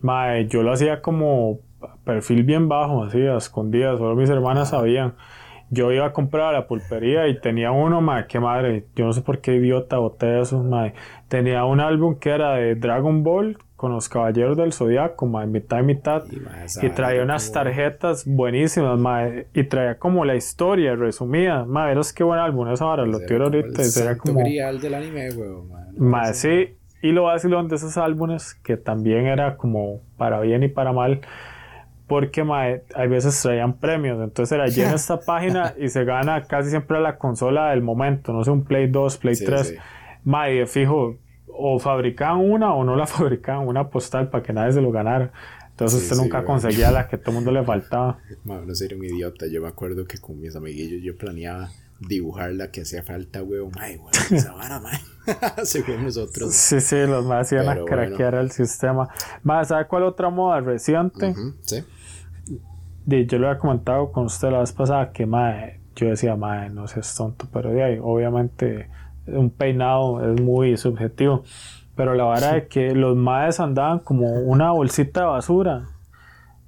[0.00, 1.60] mae, yo lo hacía como
[2.04, 5.14] perfil bien bajo, así, a escondidas, solo mis hermanas sabían.
[5.72, 9.12] Yo iba a comprar a la pulpería y tenía uno, mae, qué madre, yo no
[9.12, 10.94] sé por qué idiota boté eso, mae.
[11.28, 15.78] Tenía un álbum que era de Dragon Ball con los Caballeros del Zodiaco, mae, mitad
[15.78, 16.24] y mitad.
[16.28, 19.46] Y, ma, esa Y traía unas tarjetas buenísimas, mae.
[19.54, 21.64] Y traía como la historia resumida.
[21.66, 23.06] Mae, verás qué buen álbum esa hora.
[23.06, 24.40] Lo tiro ahorita el y santo como.
[24.40, 25.28] grial del anime.
[25.36, 25.64] No
[25.96, 26.66] Mae, sé.
[26.66, 26.76] sí.
[27.02, 31.20] Y lo vacilón de esos álbumes, que también era como para bien y para mal.
[32.06, 34.20] Porque, mae, hay veces traían premios.
[34.22, 38.32] Entonces era llena esta página y se gana casi siempre la consola del momento.
[38.32, 39.66] No sé, un Play 2, Play Sí, 3.
[39.68, 39.74] sí.
[40.24, 44.80] Mae, fijo, o fabricaban una o no la fabricaban, una postal para que nadie se
[44.82, 45.32] lo ganara.
[45.70, 48.18] Entonces Sí, usted nunca conseguía la que todo el mundo le faltaba.
[48.44, 49.46] No ser un idiota.
[49.50, 51.70] Yo me acuerdo que con mis amiguillos yo planeaba
[52.00, 53.72] dibujar la que hacía falta, weón.
[53.78, 54.80] Ay, weón, esa vara.
[55.64, 56.52] Según nosotros.
[56.52, 59.08] Sí, sí, los más iban a craquear el sistema.
[59.42, 61.34] Más, ¿sabe cuál otra moda reciente?
[61.62, 61.84] Sí.
[63.04, 66.70] Di, yo lo había comentado con usted la vez pasada que mae, yo decía, mae,
[66.70, 68.88] no seas tonto, pero de ahí, obviamente,
[69.26, 71.44] un peinado es muy subjetivo.
[71.96, 75.88] Pero la vara de que los maes andaban como una bolsita de basura,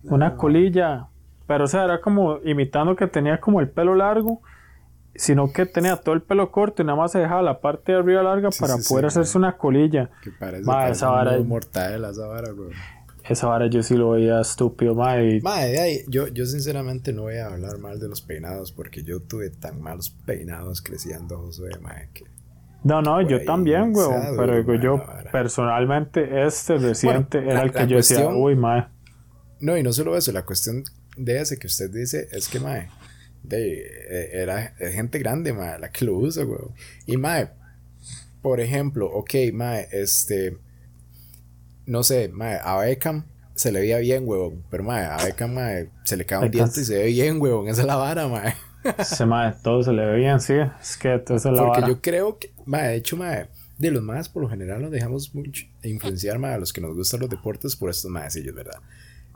[0.04, 1.08] una colilla,
[1.46, 4.42] pero o sea, era como imitando que tenía como el pelo largo,
[5.14, 7.98] sino que tenía todo el pelo corto y nada más se dejaba la parte de
[7.98, 10.10] arriba larga Sí, para sí, sí, poder hacerse una colilla.
[10.22, 12.72] Que parece, Ma, parece esa vara- mortadela, esa vara, weón.
[13.28, 15.40] Esa vara yo sí lo veía estúpido, mae.
[15.42, 19.50] Mae, yo, yo sinceramente no voy a hablar mal de los peinados porque yo tuve
[19.50, 22.24] tan malos peinados creciendo, Josué, mae, que...
[22.82, 25.30] No, no, Por yo también, duro, Pero digo yo, vara.
[25.30, 28.86] personalmente, este reciente Bueno, era la- el que yo decía, uy, mae.
[29.60, 30.82] No, y no solo eso, la cuestión
[31.16, 32.88] de ese que usted dice es que, mae,
[33.42, 36.72] de, eh, era gente grande, mae, la que lo usa, weón.
[37.06, 37.48] Y, mae,
[38.40, 40.56] por ejemplo, ok, mae, este,
[41.86, 43.24] no sé, mae, a Beckham
[43.54, 46.80] se le veía bien, weón, pero, mae, a Beckham, mae, se le cae un diente
[46.80, 48.54] y se ve bien, weón, esa es la vara, mae.
[48.98, 50.54] Ese mae, todo se le ve bien, sí.
[50.80, 51.88] Es que esa es la Porque vara.
[51.88, 55.34] yo creo que, mae, de hecho, mae, de los más por lo general nos dejamos
[55.34, 58.80] mucho influenciar, mae, a los que nos gustan los deportes por estos maecillos, ¿verdad?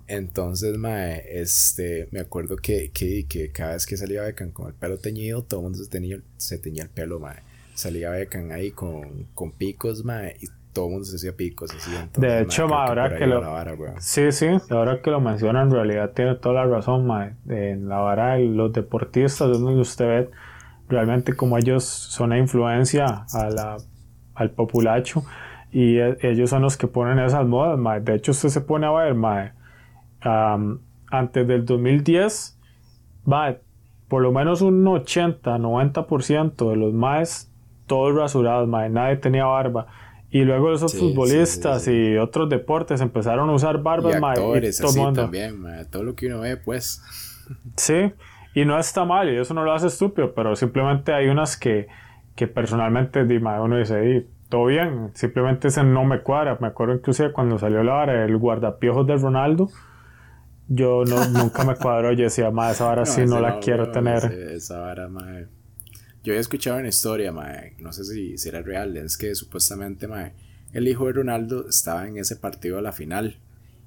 [0.08, 4.74] Entonces, mae, este, me acuerdo que, que, que cada vez que salía Beckham con el
[4.74, 7.36] pelo teñido, todo el mundo se tenía, se teñía el pelo, mae.
[7.74, 11.90] Salía Beckham ahí con, con picos, mae, y todo el mundo se hacía picos así.
[11.94, 13.76] Entonces, De hecho, mae, ahora que va lo- la vara.
[14.00, 17.34] Sí, sí, ahora que lo menciona, en realidad tiene toda la razón, mae.
[17.48, 20.30] En la vara de los deportistas, es donde usted ve
[20.88, 23.76] realmente como ellos son una influencia a la,
[24.36, 25.24] al populacho
[25.72, 28.00] y e- ellos son los que ponen esas modas, mae.
[28.00, 29.52] De hecho, usted se pone a ver, mae,
[30.26, 32.58] am, antes del 2010,
[33.24, 33.60] mae,
[34.08, 37.52] por lo menos un 80, 90% de los maes,
[37.86, 39.86] todos rasurados, mae, nadie tenía barba.
[40.30, 41.96] Y luego esos Sí, futbolistas sí, sí.
[42.12, 45.22] y otros deportes empezaron a usar Y barbas, mae, y actores todo el así mundo.
[45.22, 47.02] también, mae, todo lo que uno ve, pues.
[47.76, 48.12] Sí,
[48.54, 51.86] y no está mal, y eso no lo hace estúpido, pero simplemente hay unas que,
[52.34, 56.56] que personalmente mae, uno dice, "Di, todo bien, simplemente ese no me cuadra.
[56.60, 59.68] Me acuerdo inclusive cuando salió la vara del guardapiojos de Ronaldo,
[60.68, 62.12] yo no, nunca me cuadro.
[62.12, 64.24] Yo decía, ma, esa vara sí no la quiero tener.
[64.24, 65.44] esa vara, ma.
[66.24, 70.08] Yo he escuchado una historia, ma, no sé si, si era real, es que supuestamente,
[70.08, 70.32] ma,
[70.72, 73.38] el hijo de Ronaldo estaba en ese partido a la final.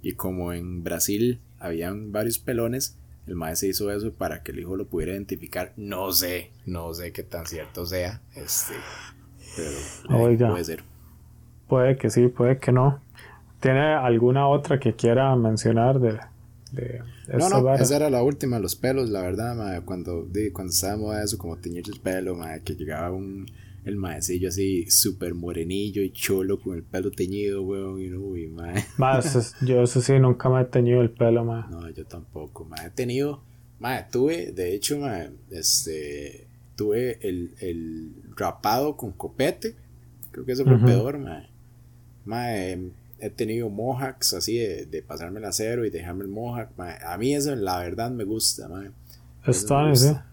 [0.01, 4.59] Y como en Brasil habían varios pelones, el maestro se hizo eso para que el
[4.59, 5.73] hijo lo pudiera identificar.
[5.75, 8.21] No sé, no sé qué tan cierto sea.
[8.34, 8.73] Este,
[10.07, 10.84] pero eh, puede ser.
[11.67, 13.01] Puede que sí, puede que no.
[13.59, 16.17] ¿Tiene alguna otra que quiera mencionar de,
[16.72, 17.01] de
[17.38, 21.38] no, no, esa era la última, los pelos, la verdad, cuando, cuando estábamos a eso,
[21.38, 23.45] como teñir el pelo, que llegaba un,
[23.86, 28.47] el maecillo así súper morenillo y cholo con el pelo teñido, weón, y no, uy,
[28.47, 28.86] mae.
[28.97, 31.63] Más, yo eso sí, nunca me he teñido el pelo, mae.
[31.70, 32.88] No, yo tampoco, mae.
[32.88, 33.41] He tenido,
[33.80, 39.76] mae, tuve, de hecho, mae, este, tuve el, el rapado con copete,
[40.32, 41.49] creo que eso fue peor, mae.
[42.26, 42.91] Mae,
[43.22, 46.97] he tenido mohawks así de, de pasarme el acero y dejarme el mohawk, mae.
[47.05, 48.91] A mí eso, la verdad, me gusta, mae.
[49.45, 50.26] Está.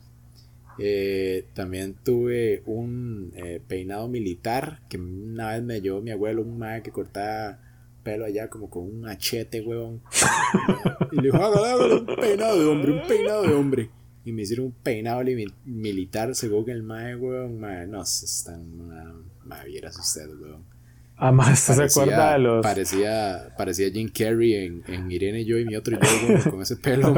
[0.79, 6.59] Eh, también tuve un eh, peinado militar que una vez me llevó mi abuelo, un
[6.59, 7.61] madre que cortaba
[8.03, 10.03] pelo allá como con un machete, huevón.
[11.13, 13.91] y le dijo, hágale, un peinado de hombre, un peinado de hombre.
[14.25, 15.23] Y me hicieron un peinado
[15.65, 20.76] militar, según el mae, huevón, mae, no, están, mae, vieras usted, huevón.
[21.19, 22.63] Además, ¿se acuerda de los...?
[22.63, 26.77] Parecía, parecía Jim Carrey en, en Irene y yo y mi otro yo con ese
[26.77, 27.15] pelo.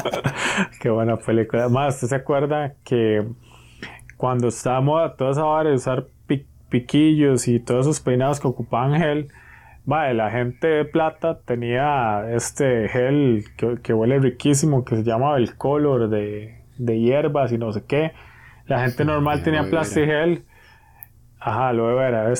[0.80, 1.64] Qué buena película.
[1.64, 3.24] Además, ¿se acuerda que
[4.16, 6.06] cuando estábamos a toda esa hora de usar
[6.68, 9.28] piquillos y todos esos peinados que ocupaban gel,
[9.84, 15.36] vale, la gente de plata tenía este gel que, que huele riquísimo que se llama
[15.36, 18.12] el color de, de hierbas y no sé qué.
[18.66, 20.44] La gente normal tenía plastigel.
[21.38, 22.34] Ajá, lo de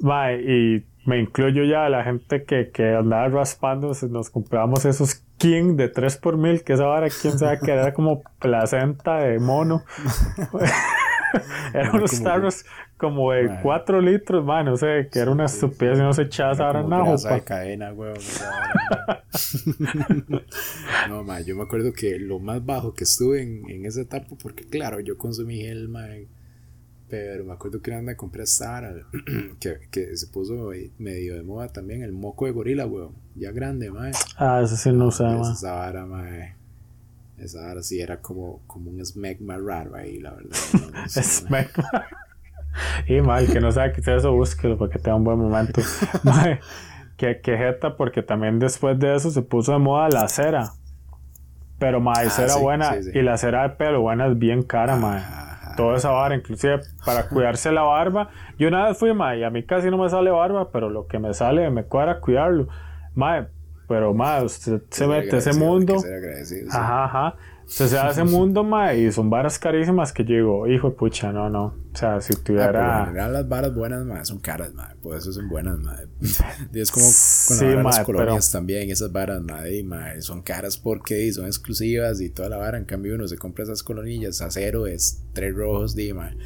[0.00, 0.40] veras.
[0.40, 5.88] y me incluyo ya la gente que, que andaba raspando, nos comprábamos esos King de
[5.88, 9.84] 3 por mil, que esa vara, quién sabe que era como placenta de mono.
[11.74, 12.64] Eran unos tarros
[12.96, 16.52] como de 4 litros, man, no sé, que era una estupidez y no se echaba
[16.52, 17.14] esa vara nada.
[17.16, 17.92] de cadena,
[21.08, 24.34] no, man, yo me acuerdo que lo más bajo que estuve en, en esa etapa,
[24.42, 26.26] porque claro, yo consumí gel, man,
[27.08, 28.94] pero me acuerdo que una vez me compré Sara,
[29.60, 33.14] que, que se puso medio de moda también, el moco de gorila, weón.
[33.34, 34.12] Ya grande, mae.
[34.36, 35.52] Ah, ese sí no usaba.
[35.52, 36.54] Esa vara, mae.
[37.38, 40.56] Esa vara sí era como, como un smegma raro ahí, la verdad.
[41.08, 42.06] smegma.
[43.06, 45.80] y mal, que no sabe es eso, búsquelo para que tenga un buen momento.
[46.24, 46.60] mae,
[47.16, 50.72] que, que jeta, porque también después de eso se puso de moda la cera.
[51.78, 52.96] Pero, mae, ah, cera buena.
[53.14, 55.47] Y la cera de pelo buena es bien cara, mae
[55.78, 58.30] toda esa vara, inclusive para cuidarse la barba.
[58.58, 61.06] Yo una vez fui, mae, y a mí casi no me sale barba, pero lo
[61.06, 62.66] que me sale me cuadra cuidarlo.
[63.14, 63.46] Mae,
[63.86, 65.94] pero mae, usted se mete ese mundo.
[66.72, 67.34] Ajá, ajá.
[67.68, 71.32] Se se hace mundo, mae, y son varas carísimas que yo digo, hijo de pucha,
[71.32, 71.74] no, no.
[71.92, 73.02] O sea, si tuviera.
[73.02, 74.94] Ah, general, las varas buenas, mae, son caras, mae.
[75.02, 76.06] Por eso son buenas, mae.
[76.72, 77.06] Y es como
[77.46, 82.48] con las colonias también, esas varas, mae, mae, son caras porque son exclusivas y toda
[82.48, 82.78] la vara.
[82.78, 86.36] En cambio, uno se compra esas colonillas a cero, es tres rojos, di, mae.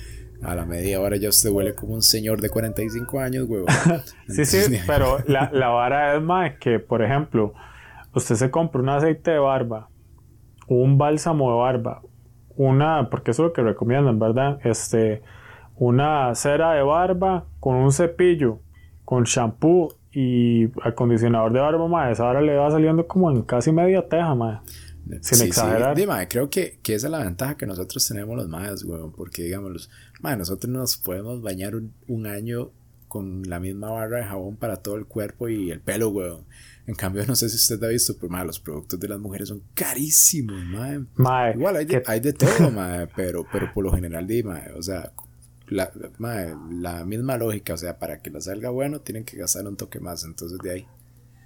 [0.42, 3.66] A la media hora ya usted huele como un señor de 45 años, huevo.
[4.28, 4.58] sí, sí,
[4.88, 7.54] pero la, la vara es, mae, que, por ejemplo,
[8.12, 9.88] usted se compra un aceite de barba
[10.74, 12.02] un bálsamo de barba,
[12.56, 14.58] una, porque eso es lo que recomiendan, ¿verdad?
[14.64, 15.22] Este,
[15.76, 18.60] una cera de barba con un cepillo,
[19.04, 24.06] con shampoo y acondicionador de barba, más ahora le va saliendo como en casi media
[24.06, 24.60] teja, más
[25.22, 25.96] Sin exagerar.
[25.96, 26.06] Sí.
[26.28, 29.90] creo que, que, esa es la ventaja que nosotros tenemos los más, weón, porque digamos,
[30.22, 32.70] nosotros nos podemos bañar un, un, año
[33.08, 36.44] con la misma barra de jabón para todo el cuerpo y el pelo, weón.
[36.86, 39.62] En cambio, no sé si usted ha visto, pero los productos de las mujeres son
[39.74, 40.64] carísimos,
[41.16, 41.54] mae.
[41.54, 44.82] Igual hay de, hay de todo, mae, pero, pero por lo general, di, mae, o
[44.82, 45.12] sea,
[45.68, 45.90] la,
[46.70, 50.00] la misma lógica, o sea, para que la salga bueno, tienen que gastar un toque
[50.00, 50.86] más, entonces de ahí.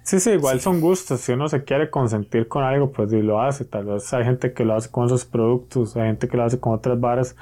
[0.07, 1.19] Sí, sí, igual son gustos.
[1.19, 3.65] Si uno se quiere consentir con algo, pues lo hace.
[3.65, 6.61] Tal vez hay gente que lo hace con esos productos, hay gente que lo hace
[6.61, 7.35] con otras varas.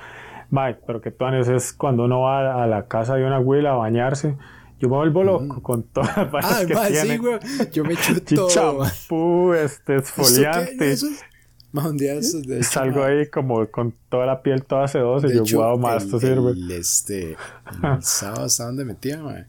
[0.49, 3.75] Mae, pero que tú es cuando uno va a la casa de una abuela a
[3.75, 4.35] bañarse
[4.85, 7.13] yo me vuelvo loco con todas las ah, que tiene.
[7.13, 7.39] Sí, güey.
[7.71, 8.49] Yo me echo todo.
[8.49, 10.91] Champú, este, esfoliante.
[10.91, 11.07] ¿Eso
[11.71, 15.27] Más un día eso, de hecho, Salgo ahí como con toda la piel toda sedosa
[15.27, 16.51] y yo, wow, más esto sirve.
[16.51, 17.37] El, este, el
[18.01, 19.47] sábado estaba donde metía, mae.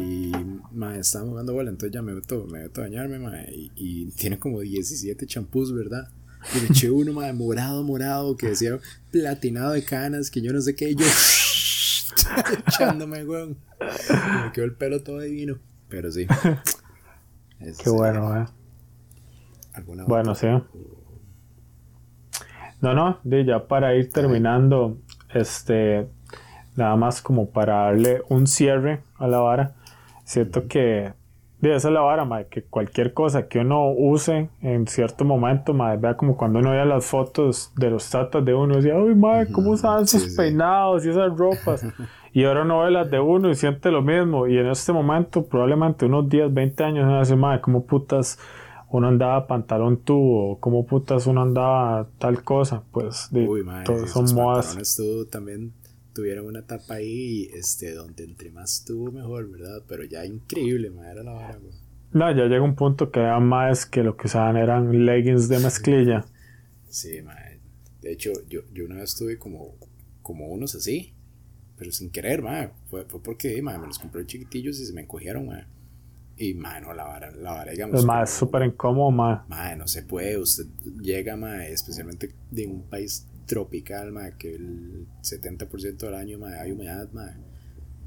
[0.00, 0.32] Y
[0.72, 4.06] mae, estaba jugando bola, entonces ya me meto, me meto a bañarme, mae, y, y,
[4.12, 6.08] tiene como 17 champús, ¿verdad?
[6.56, 8.80] Y le eché uno, mae, morado, morado, que decía
[9.12, 11.04] platinado de canas, que yo no sé qué, y yo
[12.66, 13.56] echándome, weón.
[14.44, 15.58] Me quedó el pelo todo divino.
[15.88, 16.26] Pero sí.
[17.82, 18.46] Qué bueno, eh.
[19.74, 20.46] ¿Alguna Bueno, sí.
[22.80, 24.98] No, no, ya para ir terminando,
[25.32, 26.08] este,
[26.74, 29.74] nada más como para darle un cierre a la vara,
[30.24, 31.12] siento que
[31.70, 35.72] de esa es la vara, mae, que cualquier cosa que uno use en cierto momento,
[35.74, 39.14] mae, vea como cuando uno veía las fotos de los tatas de uno, decía, uy,
[39.14, 40.36] mae, ¿cómo usaban esos Sí, sí.
[40.36, 41.86] peinados y esas ropas?
[42.32, 44.46] y ahora uno ve las de uno y siente lo mismo.
[44.48, 48.38] Y en este momento, probablemente unos 10, 20 años, uno dice, mae, ¿cómo putas
[48.90, 50.58] uno andaba pantalón tubo?
[50.58, 52.82] ¿Cómo putas uno andaba tal cosa?
[52.90, 54.76] Pues, de, Uy, madre, todos son modas.
[54.96, 55.72] tú también
[56.12, 59.82] tuvieron una etapa ahí, este, donde entre más tuvo mejor, ¿verdad?
[59.88, 61.72] Pero ya increíble, madre, era la vara, güey.
[62.12, 65.58] No, ya llega un punto que eran más que lo que usaban eran leggings de
[65.58, 66.24] mezclilla.
[66.88, 67.60] Sí, madre.
[68.02, 69.76] De hecho, yo, yo una vez tuve como,
[70.20, 71.14] como unos así,
[71.78, 72.70] pero sin querer, madre.
[72.90, 75.66] Fue, fue porque, madre, me los compré chiquitillos y se me encogieron, madre.
[76.36, 78.00] Y, madre, no, la vara, la vara, digamos.
[78.00, 79.48] Es más, súper incómodo, más.
[79.48, 80.36] Mae, no se puede.
[80.36, 80.66] Usted
[81.00, 86.72] llega, mae, especialmente de un país tropical, mae, que el 70% del año, mae, hay
[86.72, 87.34] humedad, mae.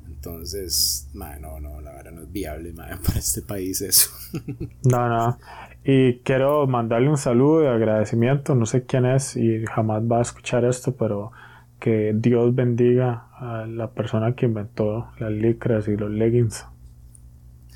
[0.07, 4.09] Entonces, mae, no, no, la verdad no es viable, mae, para este país eso.
[4.89, 5.37] No, no.
[5.83, 8.55] Y quiero mandarle un saludo de agradecimiento.
[8.55, 11.31] No sé quién es y jamás va a escuchar esto, pero
[11.79, 16.65] que Dios bendiga a la persona que inventó las licras y los leggings.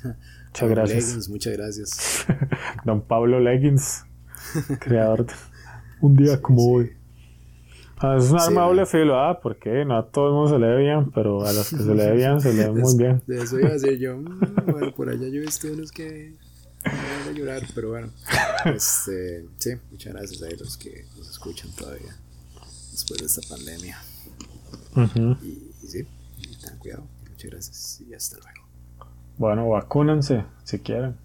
[0.02, 1.04] Muchas gracias.
[1.06, 2.26] Leggings, muchas gracias.
[2.84, 4.04] Don Pablo Leggings,
[4.80, 5.34] creador de
[6.00, 6.68] Un día como sí.
[6.68, 6.99] hoy.
[8.02, 8.68] Ah, es un Sí, arma man.
[8.70, 11.52] doble filo, ah, porque no a todo el mundo se le ve bien, pero a
[11.52, 13.22] los que se le ve bien se le ve muy bien.
[13.26, 14.16] De eso iba a decir yo.
[14.16, 16.34] mm, Bueno, por allá yo he visto unos que
[16.84, 18.10] me van a llorar, pero bueno.
[18.64, 22.16] Este, sí, muchas gracias a los que nos escuchan todavía
[22.92, 23.98] después de esta pandemia.
[25.42, 25.46] Y,
[25.82, 26.06] y sí,
[26.38, 27.02] y tengan cuidado.
[27.28, 28.66] Muchas gracias y hasta luego.
[29.36, 31.16] Bueno, vacúnense si quieren.